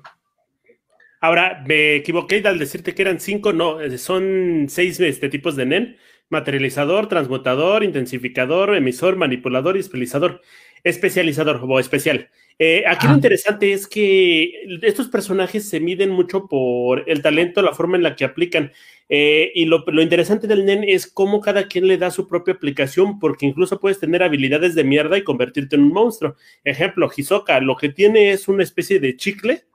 Ahora, 1.23 1.63
me 1.67 1.97
equivoqué 1.97 2.41
al 2.45 2.57
decirte 2.57 2.95
que 2.95 3.03
eran 3.03 3.19
cinco, 3.19 3.53
no, 3.53 3.79
eh, 3.79 3.99
son 3.99 4.65
seis 4.69 4.99
este, 4.99 5.29
tipos 5.29 5.55
de 5.55 5.67
NEN. 5.67 5.97
Materializador, 6.29 7.07
transmutador, 7.07 7.83
intensificador, 7.83 8.75
emisor, 8.75 9.17
manipulador 9.17 9.77
y 9.77 9.81
especializador. 9.81 10.41
Especializador 10.83 11.61
o 11.63 11.79
especial. 11.79 12.29
Eh, 12.57 12.85
aquí 12.87 13.05
lo 13.05 13.13
interesante 13.13 13.71
es 13.71 13.87
que 13.87 14.51
estos 14.81 15.09
personajes 15.09 15.69
se 15.69 15.79
miden 15.79 16.09
mucho 16.09 16.47
por 16.47 17.03
el 17.07 17.21
talento, 17.21 17.61
la 17.61 17.73
forma 17.73 17.97
en 17.97 18.03
la 18.03 18.15
que 18.15 18.25
aplican. 18.25 18.71
Eh, 19.07 19.51
y 19.53 19.65
lo, 19.65 19.83
lo, 19.87 20.01
interesante 20.01 20.47
del 20.47 20.65
NEN 20.65 20.83
es 20.85 21.05
cómo 21.05 21.39
cada 21.41 21.67
quien 21.67 21.85
le 21.85 21.97
da 21.97 22.09
su 22.09 22.27
propia 22.27 22.55
aplicación, 22.55 23.19
porque 23.19 23.45
incluso 23.45 23.79
puedes 23.79 23.99
tener 23.99 24.23
habilidades 24.23 24.73
de 24.73 24.85
mierda 24.85 25.19
y 25.19 25.23
convertirte 25.23 25.75
en 25.75 25.83
un 25.83 25.93
monstruo. 25.93 26.35
Ejemplo, 26.63 27.11
Hisoka, 27.15 27.59
lo 27.59 27.75
que 27.75 27.89
tiene 27.89 28.31
es 28.31 28.47
una 28.47 28.63
especie 28.63 28.99
de 28.99 29.17
chicle 29.17 29.65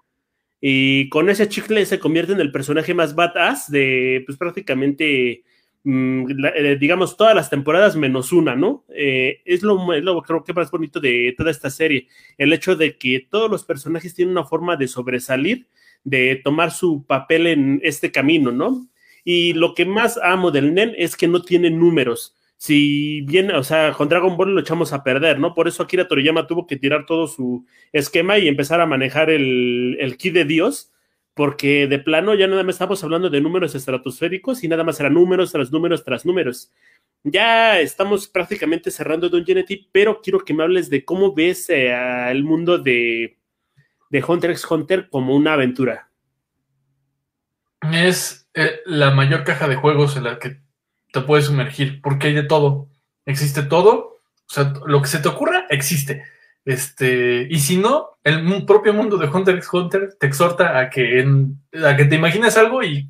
y 0.61 1.09
con 1.09 1.29
ese 1.29 1.49
chicle 1.49 1.85
se 1.87 1.99
convierte 1.99 2.33
en 2.33 2.41
el 2.41 2.53
personaje 2.53 2.95
más 2.95 3.15
badass 3.15 3.71
de, 3.71 4.23
pues 4.27 4.39
prácticamente, 4.39 5.45
mm, 5.85 6.45
eh, 6.55 6.77
digamos, 6.81 7.17
todas 7.17 7.35
las 7.35 7.51
temporadas 7.51 7.97
menos 7.97 8.33
una, 8.33 8.57
¿no? 8.57 8.85
Eh, 8.95 9.43
es, 9.45 9.63
lo, 9.63 9.93
es, 9.93 10.03
creo 10.27 10.45
que 10.45 10.55
más 10.55 10.71
bonito 10.71 11.01
de 11.01 11.35
toda 11.37 11.51
esta 11.51 11.71
serie, 11.71 12.09
el 12.39 12.53
hecho 12.53 12.77
de 12.77 12.97
que 12.97 13.27
todos 13.31 13.51
los 13.51 13.65
personajes 13.65 14.15
tienen 14.15 14.33
una 14.33 14.47
forma 14.47 14.77
de 14.77 14.89
sobresalir, 14.89 15.67
de 16.05 16.41
tomar 16.43 16.71
su 16.71 17.05
papel 17.05 17.47
en 17.49 17.81
este 17.83 18.11
camino, 18.13 18.53
¿no? 18.53 18.89
Y 19.25 19.55
lo 19.55 19.75
que 19.75 19.85
más 19.85 20.19
amo 20.23 20.53
del 20.53 20.73
NEN 20.73 20.95
es 20.97 21.17
que 21.17 21.27
no 21.27 21.43
tiene 21.43 21.69
números 21.69 22.37
si 22.57 23.21
bien, 23.23 23.51
o 23.51 23.63
sea, 23.63 23.93
con 23.93 24.09
Dragon 24.09 24.37
Ball 24.37 24.55
lo 24.55 24.61
echamos 24.61 24.93
a 24.93 25.05
perder, 25.05 25.39
¿no? 25.39 25.55
Por 25.55 25.69
eso 25.69 25.83
Akira 25.83 26.09
Toriyama 26.09 26.47
tuvo 26.47 26.67
que 26.67 26.77
tirar 26.77 27.05
todo 27.05 27.27
su 27.27 27.67
esquema 27.93 28.39
y 28.39 28.49
empezar 28.49 28.81
a 28.81 28.87
manejar 28.87 29.31
el, 29.31 29.97
el 30.01 30.17
ki 30.17 30.31
de 30.31 30.45
Dios, 30.45 30.93
porque 31.35 31.87
de 31.87 31.99
plano 31.99 32.35
ya 32.35 32.47
nada 32.47 32.63
más 32.63 32.77
estamos 32.77 33.05
hablando 33.05 33.29
de 33.29 33.43
números 33.43 33.75
estratosféricos 33.75 34.65
y 34.65 34.69
nada 34.69 34.85
más 34.85 34.99
eran 35.01 35.15
números 35.15 35.53
tras 35.53 35.71
números 35.71 36.03
tras 36.03 36.25
números. 36.25 36.73
Ya 37.25 37.79
estamos 37.81 38.29
prácticamente 38.29 38.91
cerrando 38.91 39.29
Don 39.29 39.45
Genetic, 39.45 39.89
pero 39.93 40.21
quiero 40.23 40.41
que 40.41 40.55
me 40.55 40.63
hables 40.63 40.89
de 40.89 41.05
cómo 41.05 41.35
ves 41.35 41.69
eh, 41.69 41.93
el 42.31 42.43
mundo 42.43 42.79
de, 42.79 43.37
de 44.11 44.25
Hunter 44.27 44.53
x 44.53 44.65
Hunter 44.71 45.09
como 45.11 45.37
una 45.37 45.53
aventura. 45.53 46.11
Es 47.93 48.49
eh, 48.55 48.81
la 48.87 49.11
mayor 49.11 49.45
caja 49.45 49.69
de 49.69 49.77
juegos 49.77 50.17
en 50.17 50.25
la 50.25 50.39
que 50.39 50.66
te 51.21 51.27
puedes 51.27 51.47
sumergir, 51.47 52.01
porque 52.03 52.29
hay 52.29 52.35
de 52.35 52.43
todo. 52.43 52.89
Existe 53.25 53.63
todo. 53.63 54.21
O 54.49 54.53
sea, 54.53 54.73
lo 54.87 55.01
que 55.01 55.09
se 55.09 55.19
te 55.19 55.29
ocurra, 55.29 55.67
existe. 55.71 56.25
Este, 56.65 57.47
y 57.49 57.59
si 57.61 57.77
no, 57.79 58.19
el 58.23 58.67
propio 58.67 58.93
mundo 58.93 59.17
de 59.17 59.29
Hunter 59.29 59.57
x 59.57 59.73
Hunter 59.73 60.17
te 60.19 60.27
exhorta 60.27 60.79
a 60.79 60.91
que, 60.91 61.21
en, 61.21 61.61
a 61.85 61.97
que 61.97 62.05
te 62.05 62.17
imagines 62.17 62.57
algo 62.57 62.83
y 62.83 63.09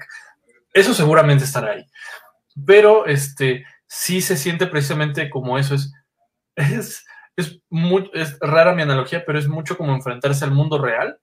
eso 0.73 0.95
seguramente 0.95 1.45
estará 1.45 1.73
ahí. 1.73 1.87
Pero 2.65 3.07
este, 3.07 3.65
sí 3.87 4.21
se 4.21 4.37
siente 4.37 4.67
precisamente 4.67 5.29
como 5.29 5.59
eso. 5.59 5.75
Es, 5.75 5.93
es, 6.55 7.05
es, 7.35 7.59
muy, 7.69 8.11
es 8.15 8.39
rara 8.41 8.75
mi 8.75 8.83
analogía, 8.83 9.25
pero 9.27 9.39
es 9.39 9.49
mucho 9.49 9.77
como 9.77 9.95
enfrentarse 9.95 10.45
al 10.45 10.53
mundo 10.53 10.79
real 10.79 11.19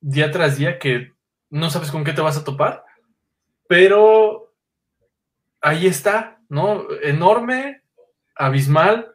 día 0.00 0.30
tras 0.30 0.58
día 0.58 0.78
que 0.78 1.12
no 1.48 1.70
sabes 1.70 1.90
con 1.90 2.04
qué 2.04 2.12
te 2.12 2.20
vas 2.20 2.36
a 2.36 2.44
topar, 2.44 2.84
pero 3.68 4.45
ahí 5.66 5.88
está, 5.88 6.38
¿no? 6.48 6.86
Enorme, 7.02 7.82
abismal, 8.36 9.14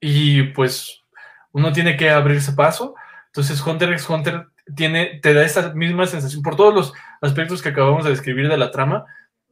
y 0.00 0.44
pues 0.44 1.02
uno 1.50 1.72
tiene 1.72 1.96
que 1.96 2.10
abrirse 2.10 2.52
paso. 2.52 2.94
Entonces, 3.26 3.60
Hunter 3.66 3.92
x 3.92 4.08
Hunter 4.08 4.46
tiene, 4.76 5.18
te 5.20 5.34
da 5.34 5.42
esa 5.42 5.74
misma 5.74 6.06
sensación, 6.06 6.42
por 6.42 6.54
todos 6.54 6.72
los 6.72 6.92
aspectos 7.20 7.60
que 7.60 7.70
acabamos 7.70 8.04
de 8.04 8.10
describir 8.10 8.48
de 8.48 8.56
la 8.56 8.70
trama, 8.70 9.04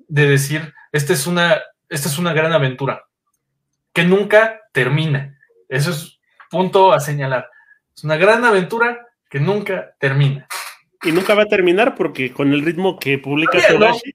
de 0.07 0.29
decir, 0.29 0.74
esta 0.92 1.12
es 1.12 1.27
una, 1.27 1.61
esta 1.88 2.09
es 2.09 2.18
una 2.18 2.33
gran 2.33 2.53
aventura, 2.53 3.07
que 3.92 4.05
nunca 4.05 4.61
termina. 4.72 5.37
Eso 5.68 5.90
es 5.90 6.20
punto 6.51 6.92
a 6.92 7.01
señalar. 7.01 7.51
Es 7.96 8.05
una 8.05 8.16
gran 8.16 8.44
aventura 8.44 9.09
que 9.29 9.40
nunca 9.40 9.96
termina. 9.98 10.46
Y 11.03 11.11
nunca 11.11 11.35
va 11.35 11.42
a 11.42 11.46
terminar 11.46 11.96
porque 11.96 12.33
con 12.33 12.53
el 12.53 12.64
ritmo 12.64 12.96
que 12.96 13.18
publica 13.18 13.59
Togashi, 13.66 14.14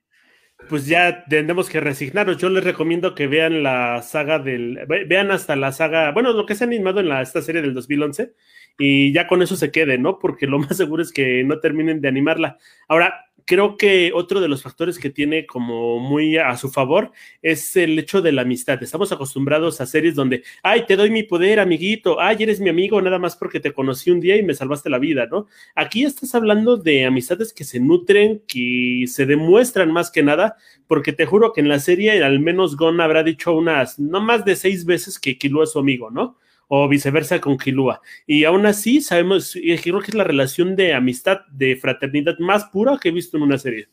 pues 0.70 0.86
ya 0.86 1.26
tendremos 1.26 1.70
que 1.70 1.80
resignarnos. 1.80 2.38
Yo 2.38 2.50
les 2.50 2.64
recomiendo 2.64 3.16
que 3.16 3.28
vean 3.28 3.64
la 3.64 4.02
saga 4.02 4.40
del, 4.40 4.80
vean 5.08 5.32
hasta 5.32 5.56
la 5.56 5.72
saga, 5.72 6.12
bueno, 6.12 6.34
lo 6.34 6.46
que 6.46 6.56
se 6.56 6.64
ha 6.64 6.68
animado 6.68 7.00
en 7.00 7.10
la, 7.10 7.22
esta 7.22 7.42
serie 7.42 7.62
del 7.62 7.74
2011 7.74 8.34
y 8.78 9.14
ya 9.14 9.28
con 9.28 9.42
eso 9.42 9.56
se 9.56 9.72
quede, 9.72 9.98
¿no? 9.98 10.20
Porque 10.20 10.48
lo 10.48 10.60
más 10.60 10.78
seguro 10.78 11.04
es 11.04 11.12
que 11.12 11.44
no 11.44 11.60
terminen 11.60 12.02
de 12.02 12.08
animarla. 12.08 12.58
Ahora, 12.88 13.26
creo 13.46 13.78
que 13.78 14.12
otro 14.14 14.42
de 14.42 14.48
los 14.48 14.64
factores 14.64 15.00
que 15.00 15.10
tiene 15.10 15.46
como 15.46 16.00
muy 16.00 16.38
a 16.38 16.56
su 16.58 16.70
favor 16.70 17.12
es 17.42 17.76
el 17.76 17.98
hecho 18.00 18.22
de 18.22 18.32
la 18.32 18.44
amistad. 18.44 18.82
Estamos 18.82 19.12
acostumbrados 19.12 19.82
a 19.82 19.86
series 19.86 20.16
donde, 20.16 20.44
ay, 20.62 20.86
te 20.86 20.96
doy 20.96 21.10
mi 21.10 21.24
poder, 21.24 21.60
amiguito, 21.60 22.20
ay, 22.20 22.38
eres 22.40 22.60
mi 22.60 22.70
amigo 22.70 23.02
nada 23.02 23.20
más 23.20 23.36
porque 23.36 23.60
te 23.60 23.74
conocí 23.74 24.12
un 24.12 24.20
día 24.20 24.38
y 24.38 24.44
me 24.44 24.54
salvaste 24.54 24.90
la 24.90 25.00
vida, 25.00 25.28
¿no? 25.30 25.48
Aquí 25.76 26.04
estás 26.04 26.36
hablando 26.36 26.78
de 26.78 27.06
amistades 27.06 27.54
que 27.54 27.64
se 27.64 27.80
nutren, 27.80 28.42
que 28.48 29.06
se 29.08 29.26
demuestran 29.26 29.92
más 29.92 30.12
que 30.12 30.24
nada, 30.24 30.58
porque 30.88 31.14
te 31.14 31.26
juro 31.26 31.54
que 31.54 31.62
en 31.62 31.70
la 31.70 31.80
serie 31.80 32.24
al 32.24 32.40
menos 32.40 32.78
Gon 32.78 33.02
habrá 33.02 33.24
dicho 33.24 33.56
unas, 33.56 34.00
no 34.00 34.22
más 34.22 34.46
de 34.46 34.56
seis 34.56 34.86
veces 34.86 35.20
que 35.20 35.38
Killua 35.38 35.64
es 35.64 35.72
su 35.72 35.80
amigo, 35.80 36.12
¿no? 36.12 36.38
O 36.68 36.88
viceversa 36.88 37.40
con 37.40 37.58
Kilua. 37.58 38.02
Y 38.26 38.46
aún 38.46 38.66
así 38.66 39.02
sabemos, 39.02 39.54
creo 39.54 40.00
que 40.00 40.12
es 40.12 40.16
la 40.16 40.24
relación 40.24 40.76
de 40.76 40.94
amistad, 40.94 41.42
de 41.52 41.76
fraternidad 41.76 42.38
más 42.40 42.66
pura 42.66 42.98
que 43.02 43.10
he 43.10 43.12
visto 43.12 43.38
en 43.38 43.44
una 43.44 43.58
serie. 43.58 43.90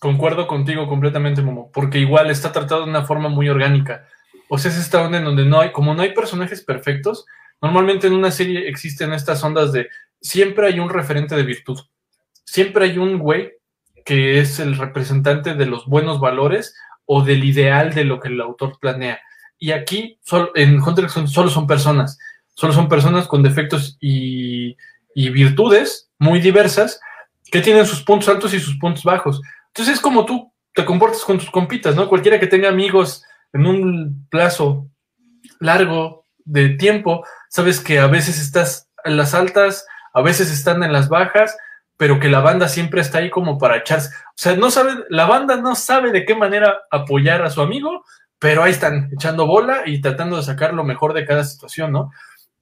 Concuerdo 0.00 0.46
contigo 0.46 0.86
completamente, 0.88 1.42
Momo, 1.42 1.70
porque 1.72 1.98
igual 1.98 2.30
está 2.30 2.52
tratado 2.52 2.84
de 2.84 2.90
una 2.90 3.04
forma 3.04 3.28
muy 3.28 3.48
orgánica. 3.48 4.06
O 4.48 4.58
sea, 4.58 4.70
es 4.70 4.78
esta 4.78 5.02
onda 5.02 5.18
en 5.18 5.24
donde 5.24 5.44
no 5.44 5.60
hay, 5.60 5.72
como 5.72 5.94
no 5.94 6.02
hay 6.02 6.12
personajes 6.12 6.62
perfectos, 6.62 7.26
normalmente 7.62 8.06
en 8.06 8.12
una 8.12 8.30
serie 8.30 8.68
existen 8.68 9.12
estas 9.12 9.42
ondas 9.42 9.72
de 9.72 9.88
siempre 10.20 10.66
hay 10.66 10.78
un 10.78 10.90
referente 10.90 11.34
de 11.34 11.42
virtud. 11.42 11.80
Siempre 12.44 12.84
hay 12.84 12.98
un 12.98 13.18
güey 13.18 13.52
que 14.04 14.38
es 14.38 14.60
el 14.60 14.76
representante 14.76 15.54
de 15.54 15.66
los 15.66 15.86
buenos 15.86 16.20
valores 16.20 16.76
o 17.06 17.22
del 17.22 17.44
ideal 17.44 17.92
de 17.92 18.04
lo 18.04 18.20
que 18.20 18.28
el 18.28 18.40
autor 18.40 18.78
planea. 18.78 19.20
Y 19.58 19.72
aquí, 19.72 20.18
en 20.54 20.80
Hunter 20.80 21.06
Hunter, 21.14 21.28
solo 21.28 21.48
son 21.48 21.66
personas. 21.66 22.18
Solo 22.54 22.72
son 22.72 22.88
personas 22.88 23.26
con 23.26 23.42
defectos 23.42 23.96
y, 24.00 24.76
y 25.14 25.30
virtudes 25.30 26.10
muy 26.18 26.40
diversas 26.40 27.00
que 27.50 27.60
tienen 27.60 27.86
sus 27.86 28.02
puntos 28.02 28.28
altos 28.28 28.54
y 28.54 28.60
sus 28.60 28.76
puntos 28.78 29.04
bajos. 29.04 29.40
Entonces 29.68 29.94
es 29.94 30.00
como 30.00 30.24
tú 30.24 30.52
te 30.74 30.84
comportas 30.84 31.22
con 31.22 31.38
tus 31.38 31.50
compitas, 31.50 31.96
¿no? 31.96 32.08
Cualquiera 32.08 32.38
que 32.38 32.46
tenga 32.46 32.68
amigos 32.68 33.24
en 33.52 33.66
un 33.66 34.26
plazo 34.30 34.86
largo 35.58 36.24
de 36.44 36.70
tiempo, 36.70 37.24
sabes 37.48 37.80
que 37.80 37.98
a 37.98 38.06
veces 38.06 38.38
estás 38.38 38.90
en 39.04 39.16
las 39.16 39.34
altas, 39.34 39.86
a 40.12 40.20
veces 40.20 40.50
están 40.50 40.82
en 40.82 40.92
las 40.92 41.08
bajas, 41.08 41.56
pero 41.96 42.20
que 42.20 42.28
la 42.28 42.40
banda 42.40 42.68
siempre 42.68 43.00
está 43.00 43.18
ahí 43.18 43.30
como 43.30 43.58
para 43.58 43.78
echarse. 43.78 44.10
O 44.10 44.34
sea, 44.34 44.54
no 44.56 44.70
sabe, 44.70 44.92
la 45.08 45.24
banda 45.24 45.56
no 45.56 45.74
sabe 45.74 46.12
de 46.12 46.26
qué 46.26 46.34
manera 46.34 46.82
apoyar 46.90 47.42
a 47.42 47.50
su 47.50 47.62
amigo, 47.62 48.04
pero 48.38 48.62
ahí 48.62 48.72
están 48.72 49.10
echando 49.12 49.46
bola 49.46 49.82
y 49.86 50.00
tratando 50.00 50.36
de 50.36 50.42
sacar 50.42 50.74
lo 50.74 50.84
mejor 50.84 51.14
de 51.14 51.24
cada 51.24 51.44
situación, 51.44 51.92
¿no? 51.92 52.10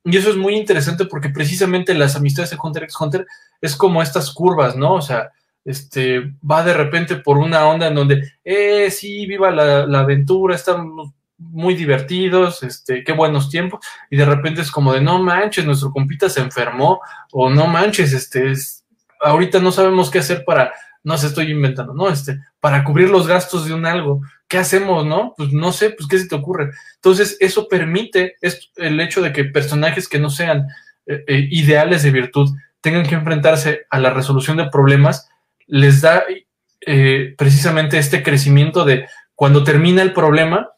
Y 0.05 0.17
eso 0.17 0.31
es 0.31 0.37
muy 0.37 0.55
interesante 0.55 1.07
porque 1.07 1.31
precisamente 1.31 1.95
las 1.95 2.15
amistades 2.15 2.51
de 2.51 2.59
Hunter 2.63 2.85
x 2.85 2.97
Hunter 3.01 3.27
es 3.61 3.75
como 3.75 4.03
estas 4.03 4.33
curvas, 4.33 4.77
¿no? 4.77 4.95
O 4.95 5.03
sea, 5.03 5.31
este, 5.65 6.35
va 6.49 6.63
de 6.63 6.75
repente 6.75 7.17
por 7.17 7.39
una 7.39 7.67
onda 7.67 7.89
en 7.89 7.95
donde, 7.95 8.33
eh, 8.45 8.91
sí, 8.91 9.27
viva 9.27 9.51
la, 9.51 9.87
la 9.87 10.01
aventura, 10.01 10.55
estamos 10.55 11.13
muy 11.39 11.75
divertidos, 11.75 12.63
este, 12.63 13.03
qué 13.03 13.13
buenos 13.13 13.51
tiempos, 13.51 13.85
y 14.11 14.17
de 14.17 14.25
repente 14.25 14.61
es 14.61 14.71
como 14.71 14.93
de, 14.93 15.01
no 15.01 15.23
manches, 15.23 15.65
nuestro 15.65 15.91
compita 15.91 16.29
se 16.29 16.41
enfermó, 16.41 17.01
o 17.33 17.51
no 17.51 17.67
manches, 17.67 18.13
este, 18.13 18.51
es, 18.51 18.85
ahorita 19.21 19.59
no 19.59 19.73
sabemos 19.73 20.11
qué 20.11 20.19
hacer 20.19 20.45
para, 20.45 20.73
no 21.03 21.19
se 21.19 21.27
estoy 21.27 21.51
inventando, 21.51 21.95
¿no? 21.95 22.09
Este, 22.09 22.39
para 22.61 22.85
cubrir 22.85 23.11
los 23.11 23.27
gastos 23.27 23.67
de 23.67 23.75
un 23.75 23.87
algo, 23.87 24.21
¿qué 24.55 24.59
hacemos, 24.61 25.05
no? 25.05 25.35
Pues 25.37 25.53
no 25.53 25.73
sé, 25.73 25.90
pues 25.90 26.07
qué 26.09 26.17
se 26.17 26.29
te 26.29 26.37
ocurre. 26.37 26.71
Entonces, 26.95 27.37
eso 27.40 27.67
permite 27.67 28.37
el 28.77 29.01
hecho 29.01 29.21
de 29.21 29.33
que 29.33 29.47
personajes 29.47 30.09
que 30.09 30.21
no 30.21 30.31
sean 30.31 30.69
eh, 31.07 31.25
eh, 31.27 31.49
ideales 31.51 32.05
de 32.05 32.12
virtud 32.12 32.57
tengan 32.81 33.05
que 33.05 33.17
enfrentarse 33.17 33.87
a 33.90 33.99
la 33.99 34.11
resolución 34.11 34.57
de 34.57 34.71
problemas, 34.71 35.29
les 35.67 36.03
da 36.03 36.23
eh, 36.87 37.35
precisamente 37.37 37.99
este 37.99 38.23
crecimiento 38.23 38.85
de 38.85 39.09
cuando 39.35 39.64
termina 39.64 40.03
el 40.03 40.12
problema, 40.12 40.69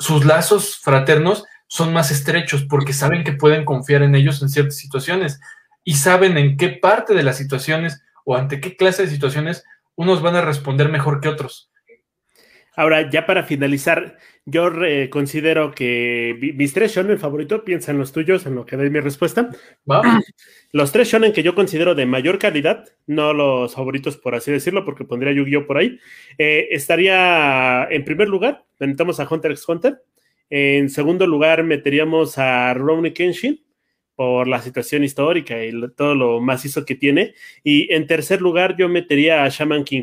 sus 0.00 0.24
lazos 0.24 0.76
fraternos 0.78 1.44
son 1.68 1.92
más 1.92 2.10
estrechos 2.10 2.64
porque 2.64 2.92
saben 2.92 3.22
que 3.22 3.34
pueden 3.34 3.64
confiar 3.64 4.02
en 4.02 4.16
ellos 4.16 4.42
en 4.42 4.48
ciertas 4.48 4.78
situaciones 4.78 5.38
y 5.84 5.94
saben 5.94 6.36
en 6.36 6.56
qué 6.56 6.70
parte 6.70 7.14
de 7.14 7.22
las 7.22 7.36
situaciones 7.36 8.02
o 8.24 8.34
ante 8.34 8.60
qué 8.60 8.76
clase 8.76 9.04
de 9.04 9.10
situaciones 9.10 9.62
unos 9.94 10.22
van 10.22 10.34
a 10.34 10.40
responder 10.40 10.88
mejor 10.88 11.20
que 11.20 11.28
otros. 11.28 11.69
Ahora, 12.76 13.10
ya 13.10 13.26
para 13.26 13.42
finalizar, 13.42 14.16
yo 14.44 14.70
considero 15.10 15.72
que 15.72 16.54
mis 16.56 16.72
tres 16.72 16.94
shonen 16.94 17.18
favoritos, 17.18 17.62
piensa 17.62 17.90
en 17.90 17.98
los 17.98 18.12
tuyos, 18.12 18.46
en 18.46 18.54
lo 18.54 18.64
que 18.64 18.76
doy 18.76 18.90
mi 18.90 19.00
respuesta. 19.00 19.50
Los 20.72 20.92
tres 20.92 21.08
shonen 21.08 21.32
que 21.32 21.42
yo 21.42 21.56
considero 21.56 21.96
de 21.96 22.06
mayor 22.06 22.38
calidad, 22.38 22.84
no 23.08 23.32
los 23.32 23.74
favoritos 23.74 24.16
por 24.16 24.36
así 24.36 24.52
decirlo, 24.52 24.84
porque 24.84 25.04
pondría 25.04 25.32
Yu-Gi-Oh 25.32 25.66
por 25.66 25.78
ahí, 25.78 25.98
eh, 26.38 26.68
estaría 26.70 27.88
en 27.90 28.04
primer 28.04 28.28
lugar, 28.28 28.64
metemos 28.78 29.18
a 29.18 29.26
Hunter 29.28 29.50
x 29.50 29.68
Hunter. 29.68 30.00
En 30.48 30.88
segundo 30.88 31.26
lugar, 31.26 31.64
meteríamos 31.64 32.38
a 32.38 32.72
Rurouni 32.74 33.12
Kenshin 33.12 33.60
por 34.20 34.48
la 34.48 34.60
situación 34.60 35.02
histórica 35.02 35.64
y 35.64 35.72
todo 35.96 36.14
lo 36.14 36.40
macizo 36.42 36.84
que 36.84 36.94
tiene. 36.94 37.34
Y 37.64 37.90
en 37.90 38.06
tercer 38.06 38.42
lugar, 38.42 38.76
yo 38.76 38.86
metería 38.86 39.44
a 39.44 39.48
Shaman 39.48 39.82
King, 39.82 40.02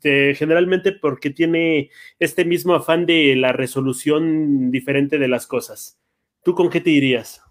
generalmente 0.00 0.92
porque 0.92 1.28
tiene 1.28 1.90
este 2.18 2.46
mismo 2.46 2.74
afán 2.74 3.04
de 3.04 3.36
la 3.36 3.52
resolución 3.52 4.70
diferente 4.70 5.18
de 5.18 5.28
las 5.28 5.46
cosas. 5.46 6.00
¿Tú 6.42 6.54
con 6.54 6.70
qué 6.70 6.80
te 6.80 6.88
dirías? 6.88 7.42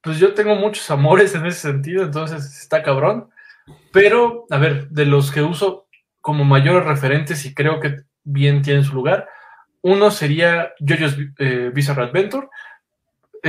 Pues 0.00 0.18
yo 0.18 0.34
tengo 0.34 0.56
muchos 0.56 0.90
amores 0.90 1.32
en 1.36 1.46
ese 1.46 1.60
sentido, 1.60 2.02
entonces 2.02 2.60
está 2.60 2.82
cabrón. 2.82 3.28
Pero, 3.92 4.44
a 4.50 4.58
ver, 4.58 4.88
de 4.88 5.06
los 5.06 5.30
que 5.30 5.42
uso 5.42 5.86
como 6.20 6.42
mayores 6.42 6.84
referentes 6.84 7.44
y 7.44 7.54
creo 7.54 7.78
que 7.78 7.98
bien 8.24 8.62
tienen 8.62 8.82
su 8.82 8.92
lugar, 8.92 9.28
uno 9.82 10.10
sería 10.10 10.72
JoJo's 10.80 11.16
eh, 11.38 11.70
Bizarre 11.72 12.02
Adventure, 12.02 12.48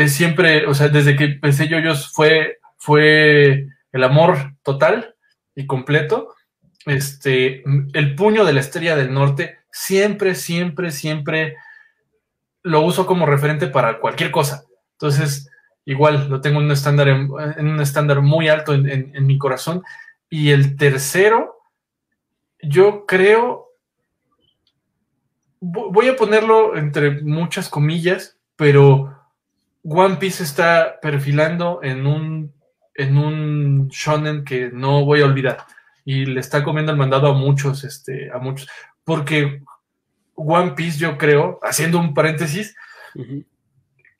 siempre, 0.07 0.65
o 0.65 0.73
sea, 0.73 0.87
desde 0.87 1.15
que 1.15 1.25
empecé 1.25 1.67
yo, 1.67 1.79
fue, 1.95 2.59
fue 2.77 3.67
el 3.91 4.03
amor 4.03 4.53
total 4.63 5.15
y 5.55 5.65
completo. 5.65 6.35
Este, 6.85 7.63
el 7.93 8.15
puño 8.15 8.45
de 8.45 8.53
la 8.53 8.61
estrella 8.61 8.95
del 8.95 9.13
norte, 9.13 9.59
siempre, 9.71 10.35
siempre, 10.35 10.91
siempre 10.91 11.57
lo 12.63 12.81
uso 12.81 13.05
como 13.05 13.25
referente 13.25 13.67
para 13.67 13.99
cualquier 13.99 14.31
cosa. 14.31 14.63
Entonces, 14.93 15.49
igual 15.85 16.29
lo 16.29 16.41
tengo 16.41 16.59
en 16.59 16.65
un 16.65 16.71
estándar, 16.71 17.07
en, 17.07 17.67
un 17.67 17.81
estándar 17.81 18.21
muy 18.21 18.47
alto 18.47 18.73
en 18.73 19.25
mi 19.25 19.37
corazón. 19.37 19.83
Y 20.29 20.51
el 20.51 20.75
tercero, 20.77 21.57
yo 22.61 23.05
creo, 23.05 23.69
voy 25.59 26.07
a 26.07 26.15
ponerlo 26.15 26.77
entre 26.77 27.21
muchas 27.21 27.69
comillas, 27.69 28.37
pero 28.55 29.18
One 29.83 30.17
Piece 30.17 30.43
está 30.43 30.99
perfilando 31.01 31.79
en 31.83 32.05
un, 32.05 32.53
en 32.95 33.17
un 33.17 33.87
shonen 33.89 34.43
que 34.43 34.69
no 34.71 35.05
voy 35.05 35.21
a 35.21 35.25
olvidar. 35.25 35.65
Y 36.05 36.25
le 36.25 36.39
está 36.39 36.63
comiendo 36.63 36.91
el 36.91 36.97
mandado 36.97 37.27
a 37.27 37.33
muchos, 37.33 37.83
este, 37.83 38.31
a 38.31 38.39
muchos. 38.39 38.67
Porque 39.03 39.61
One 40.35 40.71
Piece, 40.71 40.97
yo 40.99 41.17
creo, 41.17 41.59
haciendo 41.63 41.99
un 41.99 42.13
paréntesis, 42.13 42.75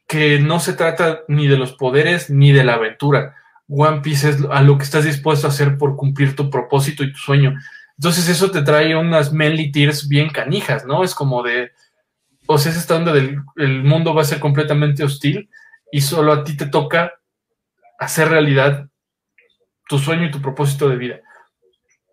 que 0.08 0.40
no 0.40 0.60
se 0.60 0.74
trata 0.74 1.22
ni 1.28 1.48
de 1.48 1.58
los 1.58 1.74
poderes 1.74 2.30
ni 2.30 2.52
de 2.52 2.64
la 2.64 2.74
aventura. 2.74 3.36
One 3.68 4.02
Piece 4.02 4.30
es 4.30 4.38
a 4.50 4.62
lo 4.62 4.78
que 4.78 4.84
estás 4.84 5.06
dispuesto 5.06 5.48
a 5.48 5.52
hacer 5.52 5.78
por 5.78 5.96
cumplir 5.96 6.36
tu 6.36 6.50
propósito 6.50 7.04
y 7.04 7.12
tu 7.12 7.20
sueño. 7.20 7.56
Entonces 7.98 8.28
eso 8.28 8.50
te 8.50 8.62
trae 8.62 8.96
unas 8.96 9.32
manly 9.32 9.72
tears 9.72 10.08
bien 10.08 10.30
canijas, 10.30 10.86
¿no? 10.86 11.04
Es 11.04 11.14
como 11.14 11.44
de, 11.44 11.72
o 12.52 12.58
sea, 12.58 12.72
es 12.72 12.80
esta 12.80 12.96
onda 12.96 13.14
del 13.14 13.44
el 13.58 13.84
mundo 13.84 14.16
va 14.16 14.24
a 14.24 14.26
ser 14.26 14.40
completamente 14.40 15.04
hostil 15.04 15.52
y 15.92 16.02
solo 16.02 16.34
a 16.34 16.44
ti 16.44 16.58
te 16.58 16.66
toca 16.66 17.14
hacer 18.00 18.28
realidad 18.30 18.88
tu 19.88 20.00
sueño 20.00 20.26
y 20.26 20.32
tu 20.32 20.42
propósito 20.42 20.90
de 20.90 20.96
vida. 20.96 21.20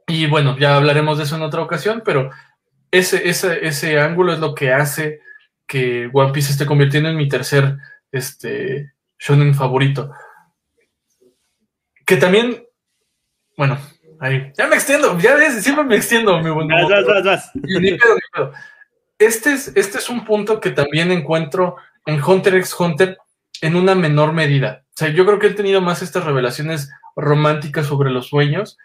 Y 0.06 0.26
bueno, 0.26 0.58
ya 0.58 0.76
hablaremos 0.76 1.16
de 1.16 1.24
eso 1.24 1.36
en 1.36 1.42
otra 1.42 1.62
ocasión, 1.62 2.02
pero 2.04 2.30
ese, 2.90 3.26
ese, 3.30 3.66
ese 3.66 3.98
ángulo 3.98 4.34
es 4.34 4.38
lo 4.38 4.54
que 4.54 4.74
hace 4.74 5.20
que 5.66 6.10
One 6.12 6.32
Piece 6.32 6.52
esté 6.52 6.66
convirtiendo 6.66 7.08
en 7.08 7.16
mi 7.16 7.30
tercer 7.30 7.78
este, 8.12 8.92
shonen 9.18 9.54
favorito. 9.54 10.12
Que 12.04 12.18
también, 12.18 12.62
bueno, 13.56 13.78
ahí, 14.20 14.52
ya 14.54 14.66
me 14.66 14.76
extiendo, 14.76 15.18
ya 15.18 15.34
ves, 15.34 15.62
siempre 15.64 15.84
me 15.84 15.96
extiendo, 15.96 16.38
mi 16.42 16.50
buen. 16.50 16.68
Vas, 16.68 17.06
vas, 17.06 17.24
vas, 17.24 17.50
Ni 17.54 17.92
pedo, 17.96 18.14
ni 18.16 18.20
pedo 18.34 18.52
este 19.18 19.52
es, 19.52 19.72
este 19.74 19.98
es 19.98 20.08
un 20.08 20.24
punto 20.24 20.60
que 20.60 20.70
también 20.70 21.10
encuentro 21.10 21.76
en 22.04 22.22
Hunter 22.22 22.56
x 22.56 22.74
Hunter 22.78 23.18
en 23.60 23.76
una 23.76 23.94
menor 23.94 24.32
medida. 24.32 24.84
O 24.90 24.96
sea, 24.96 25.08
yo 25.08 25.24
creo 25.26 25.38
que 25.38 25.48
he 25.48 25.54
tenido 25.54 25.80
más 25.80 26.02
estas 26.02 26.24
revelaciones 26.24 26.90
románticas 27.14 27.86
sobre 27.86 28.10
los 28.10 28.28
sueños 28.28 28.76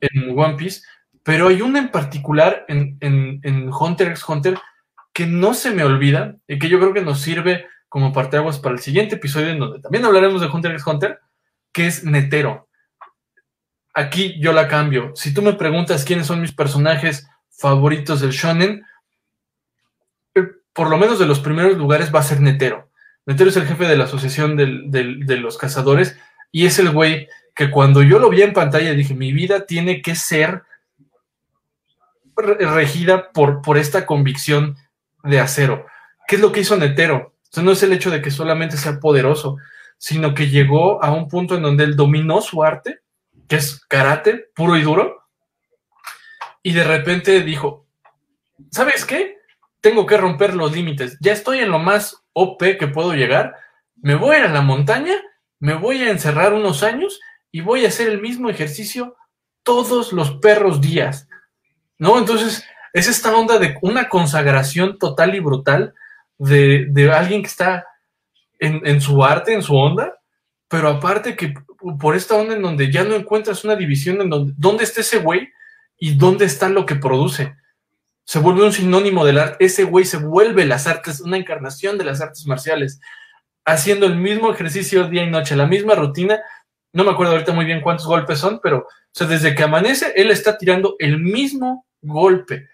en 0.00 0.38
One 0.38 0.56
Piece, 0.56 0.82
pero 1.22 1.48
hay 1.48 1.62
una 1.62 1.78
en 1.78 1.90
particular 1.90 2.64
en, 2.68 3.70
Hunter 3.72 4.08
x 4.08 4.28
Hunter 4.28 4.58
que 5.12 5.26
no 5.26 5.54
se 5.54 5.70
me 5.70 5.84
olvida 5.84 6.36
y 6.46 6.58
que 6.58 6.68
yo 6.68 6.78
creo 6.78 6.92
que 6.92 7.02
nos 7.02 7.20
sirve 7.20 7.66
como 7.88 8.12
parteaguas 8.12 8.58
para 8.58 8.74
el 8.74 8.80
siguiente 8.80 9.16
episodio 9.16 9.48
en 9.48 9.58
donde 9.58 9.80
también 9.80 10.04
hablaremos 10.04 10.40
de 10.40 10.46
Hunter 10.46 10.72
x 10.72 10.86
Hunter, 10.86 11.18
que 11.72 11.86
es 11.86 12.04
Netero. 12.04 12.68
Aquí 13.94 14.38
yo 14.38 14.52
la 14.52 14.68
cambio. 14.68 15.12
Si 15.16 15.34
tú 15.34 15.42
me 15.42 15.54
preguntas 15.54 16.04
quiénes 16.04 16.26
son 16.26 16.40
mis 16.40 16.52
personajes 16.52 17.26
favoritos 17.50 18.20
del 18.20 18.30
shonen, 18.30 18.84
por 20.78 20.90
lo 20.90 20.96
menos 20.96 21.18
de 21.18 21.26
los 21.26 21.40
primeros 21.40 21.76
lugares, 21.76 22.14
va 22.14 22.20
a 22.20 22.22
ser 22.22 22.40
Netero. 22.40 22.88
Netero 23.26 23.50
es 23.50 23.56
el 23.56 23.66
jefe 23.66 23.88
de 23.88 23.96
la 23.96 24.04
asociación 24.04 24.56
de 24.56 25.36
los 25.36 25.58
cazadores 25.58 26.16
y 26.52 26.66
es 26.66 26.78
el 26.78 26.90
güey 26.90 27.26
que 27.56 27.68
cuando 27.68 28.04
yo 28.04 28.20
lo 28.20 28.30
vi 28.30 28.42
en 28.42 28.52
pantalla 28.52 28.92
dije, 28.92 29.12
mi 29.12 29.32
vida 29.32 29.66
tiene 29.66 30.02
que 30.02 30.14
ser 30.14 30.62
regida 32.36 33.32
por, 33.32 33.76
esta 33.76 34.06
convicción 34.06 34.76
de 35.24 35.40
acero. 35.40 35.84
¿Qué 36.28 36.36
es 36.36 36.40
lo 36.40 36.52
que 36.52 36.60
hizo 36.60 36.76
Netero? 36.76 37.34
O 37.56 37.60
no 37.60 37.72
es 37.72 37.82
el 37.82 37.92
hecho 37.92 38.12
de 38.12 38.22
que 38.22 38.30
solamente 38.30 38.76
sea 38.76 39.00
poderoso, 39.00 39.56
sino 39.96 40.32
que 40.32 40.48
llegó 40.48 41.02
a 41.02 41.10
un 41.10 41.26
punto 41.26 41.56
en 41.56 41.62
donde 41.62 41.82
él 41.82 41.96
dominó 41.96 42.40
su 42.40 42.62
arte, 42.62 43.00
que 43.48 43.56
es 43.56 43.84
karate 43.86 44.46
puro 44.54 44.76
y 44.76 44.82
duro, 44.82 45.24
y 46.62 46.72
de 46.72 46.84
repente 46.84 47.42
dijo, 47.42 47.88
¿sabes 48.70 49.04
qué? 49.04 49.37
Tengo 49.80 50.06
que 50.06 50.16
romper 50.16 50.54
los 50.54 50.72
límites. 50.72 51.16
Ya 51.20 51.32
estoy 51.32 51.60
en 51.60 51.70
lo 51.70 51.78
más 51.78 52.16
OP 52.32 52.62
que 52.78 52.88
puedo 52.88 53.14
llegar. 53.14 53.54
Me 53.96 54.14
voy 54.14 54.36
a 54.36 54.48
la 54.48 54.62
montaña, 54.62 55.14
me 55.60 55.74
voy 55.74 56.02
a 56.02 56.10
encerrar 56.10 56.52
unos 56.52 56.82
años 56.82 57.20
y 57.50 57.60
voy 57.60 57.84
a 57.84 57.88
hacer 57.88 58.08
el 58.08 58.20
mismo 58.20 58.50
ejercicio 58.50 59.16
todos 59.62 60.12
los 60.12 60.32
perros 60.38 60.80
días. 60.80 61.28
¿No? 61.98 62.18
Entonces, 62.18 62.64
es 62.92 63.08
esta 63.08 63.36
onda 63.36 63.58
de 63.58 63.76
una 63.82 64.08
consagración 64.08 64.98
total 64.98 65.34
y 65.34 65.40
brutal 65.40 65.94
de, 66.38 67.10
alguien 67.12 67.42
que 67.42 67.48
está 67.48 67.86
en, 68.60 68.86
en, 68.86 69.00
su 69.00 69.24
arte, 69.24 69.52
en 69.52 69.62
su 69.62 69.76
onda, 69.76 70.18
pero 70.68 70.88
aparte 70.88 71.36
que 71.36 71.54
por 71.98 72.16
esta 72.16 72.36
onda 72.36 72.54
en 72.54 72.62
donde 72.62 72.90
ya 72.90 73.04
no 73.04 73.14
encuentras 73.14 73.64
una 73.64 73.76
división 73.76 74.20
en 74.20 74.30
donde, 74.30 74.52
¿dónde 74.56 74.84
está 74.84 75.00
ese 75.00 75.18
güey 75.18 75.48
y 75.98 76.14
dónde 76.14 76.44
está 76.44 76.68
lo 76.68 76.86
que 76.86 76.96
produce? 76.96 77.56
Se 78.28 78.40
vuelve 78.40 78.62
un 78.62 78.74
sinónimo 78.74 79.24
del 79.24 79.38
arte, 79.38 79.64
ese 79.64 79.84
güey 79.84 80.04
se 80.04 80.18
vuelve 80.18 80.66
las 80.66 80.86
artes, 80.86 81.22
una 81.22 81.38
encarnación 81.38 81.96
de 81.96 82.04
las 82.04 82.20
artes 82.20 82.46
marciales, 82.46 83.00
haciendo 83.64 84.04
el 84.04 84.16
mismo 84.16 84.52
ejercicio 84.52 85.08
día 85.08 85.24
y 85.24 85.30
noche, 85.30 85.56
la 85.56 85.66
misma 85.66 85.94
rutina, 85.94 86.38
no 86.92 87.04
me 87.04 87.10
acuerdo 87.10 87.32
ahorita 87.32 87.54
muy 87.54 87.64
bien 87.64 87.80
cuántos 87.80 88.06
golpes 88.06 88.38
son, 88.38 88.60
pero 88.62 88.86
sea, 89.12 89.26
desde 89.26 89.54
que 89.54 89.62
amanece, 89.62 90.12
él 90.14 90.30
está 90.30 90.58
tirando 90.58 90.96
el 90.98 91.18
mismo 91.18 91.86
golpe 92.02 92.68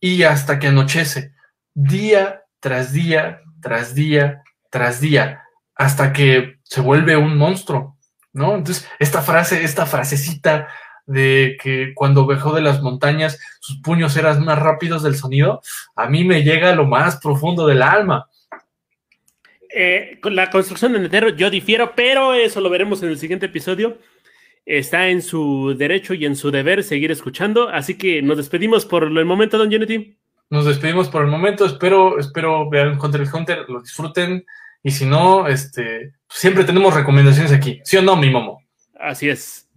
y 0.00 0.22
hasta 0.22 0.58
que 0.58 0.68
anochece, 0.68 1.34
día 1.74 2.44
tras 2.58 2.90
día, 2.90 3.42
tras 3.60 3.94
día, 3.94 4.42
tras 4.70 5.02
día, 5.02 5.42
hasta 5.74 6.14
que 6.14 6.60
se 6.62 6.80
vuelve 6.80 7.14
un 7.14 7.36
monstruo, 7.36 7.98
¿no? 8.32 8.54
Entonces, 8.54 8.88
esta 8.98 9.20
frase, 9.20 9.64
esta 9.64 9.84
frasecita 9.84 10.68
de 11.08 11.56
que 11.60 11.92
cuando 11.94 12.26
bajó 12.26 12.54
de 12.54 12.60
las 12.60 12.82
montañas 12.82 13.40
sus 13.60 13.80
puños 13.80 14.16
eran 14.16 14.44
más 14.44 14.58
rápidos 14.58 15.02
del 15.02 15.16
sonido, 15.16 15.62
a 15.96 16.08
mí 16.08 16.22
me 16.22 16.42
llega 16.44 16.70
a 16.70 16.74
lo 16.74 16.86
más 16.86 17.16
profundo 17.16 17.66
del 17.66 17.82
alma. 17.82 18.28
Eh, 19.74 20.18
con 20.22 20.36
la 20.36 20.50
construcción 20.50 20.92
de 20.92 21.00
Netero 21.00 21.30
yo 21.30 21.50
difiero, 21.50 21.92
pero 21.96 22.34
eso 22.34 22.60
lo 22.60 22.70
veremos 22.70 23.02
en 23.02 23.08
el 23.08 23.18
siguiente 23.18 23.46
episodio. 23.46 23.98
Está 24.66 25.08
en 25.08 25.22
su 25.22 25.74
derecho 25.76 26.12
y 26.12 26.26
en 26.26 26.36
su 26.36 26.50
deber 26.50 26.84
seguir 26.84 27.10
escuchando, 27.10 27.70
así 27.70 27.96
que 27.96 28.20
nos 28.20 28.36
despedimos 28.36 28.84
por 28.84 29.04
el 29.04 29.24
momento, 29.24 29.56
Don 29.56 29.68
Unity. 29.68 30.14
Nos 30.50 30.66
despedimos 30.66 31.08
por 31.08 31.22
el 31.22 31.28
momento, 31.28 31.64
espero, 31.64 32.18
espero 32.18 32.68
vean 32.68 32.98
Hunter 33.00 33.22
x 33.22 33.32
Hunter, 33.32 33.64
lo 33.68 33.80
disfruten, 33.80 34.44
y 34.82 34.90
si 34.90 35.06
no, 35.06 35.46
este, 35.46 36.12
siempre 36.28 36.64
tenemos 36.64 36.94
recomendaciones 36.94 37.52
aquí, 37.52 37.80
¿sí 37.82 37.96
o 37.96 38.02
no, 38.02 38.14
mi 38.16 38.28
momo? 38.28 38.62
Así 38.98 39.30
es. 39.30 39.68